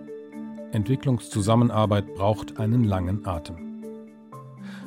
Entwicklungszusammenarbeit 0.73 2.15
braucht 2.15 2.59
einen 2.59 2.85
langen 2.85 3.27
Atem. 3.27 3.83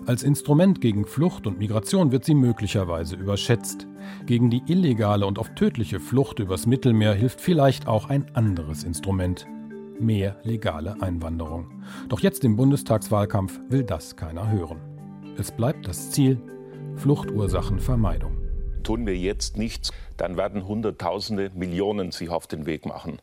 Als 0.07 0.23
Instrument 0.23 0.81
gegen 0.81 1.05
Flucht 1.05 1.45
und 1.45 1.59
Migration 1.59 2.11
wird 2.11 2.25
sie 2.25 2.33
möglicherweise 2.33 3.15
überschätzt. 3.15 3.85
Gegen 4.25 4.49
die 4.49 4.63
illegale 4.65 5.27
und 5.27 5.37
oft 5.37 5.55
tödliche 5.55 5.99
Flucht 5.99 6.39
übers 6.39 6.65
Mittelmeer 6.65 7.13
hilft 7.13 7.39
vielleicht 7.39 7.85
auch 7.85 8.09
ein 8.09 8.33
anderes 8.33 8.83
Instrument. 8.83 9.45
Mehr 10.01 10.37
legale 10.41 10.99
Einwanderung. 10.99 11.83
Doch 12.09 12.21
jetzt 12.21 12.43
im 12.43 12.55
Bundestagswahlkampf 12.55 13.59
will 13.69 13.83
das 13.83 14.15
keiner 14.15 14.51
hören. 14.51 14.79
Es 15.37 15.51
bleibt 15.51 15.87
das 15.87 16.09
Ziel 16.09 16.41
Fluchtursachenvermeidung. 16.95 18.35
Tun 18.81 19.05
wir 19.05 19.15
jetzt 19.15 19.57
nichts, 19.57 19.91
dann 20.17 20.37
werden 20.37 20.67
Hunderttausende, 20.67 21.51
Millionen 21.53 22.09
sich 22.09 22.31
auf 22.31 22.47
den 22.47 22.65
Weg 22.65 22.87
machen. 22.87 23.19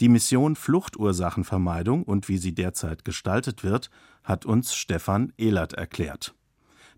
Die 0.00 0.08
Mission 0.08 0.56
Fluchtursachenvermeidung 0.56 2.02
und 2.04 2.28
wie 2.28 2.38
sie 2.38 2.54
derzeit 2.54 3.04
gestaltet 3.04 3.62
wird, 3.62 3.90
hat 4.24 4.46
uns 4.46 4.74
Stefan 4.74 5.34
Ehlert 5.36 5.74
erklärt. 5.74 6.34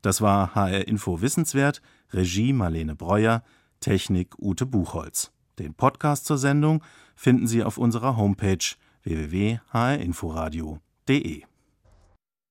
Das 0.02 0.20
war 0.20 0.54
HR 0.54 0.86
Info 0.86 1.20
Wissenswert, 1.20 1.82
Regie 2.12 2.52
Marlene 2.52 2.94
Breuer, 2.94 3.42
Technik 3.80 4.38
Ute 4.38 4.66
Buchholz. 4.66 5.32
Den 5.58 5.74
Podcast 5.74 6.26
zur 6.26 6.38
Sendung 6.38 6.84
finden 7.16 7.48
Sie 7.48 7.64
auf 7.64 7.76
unserer 7.76 8.16
Homepage 8.16 8.76
www.hrinforadio.de. 9.02 11.42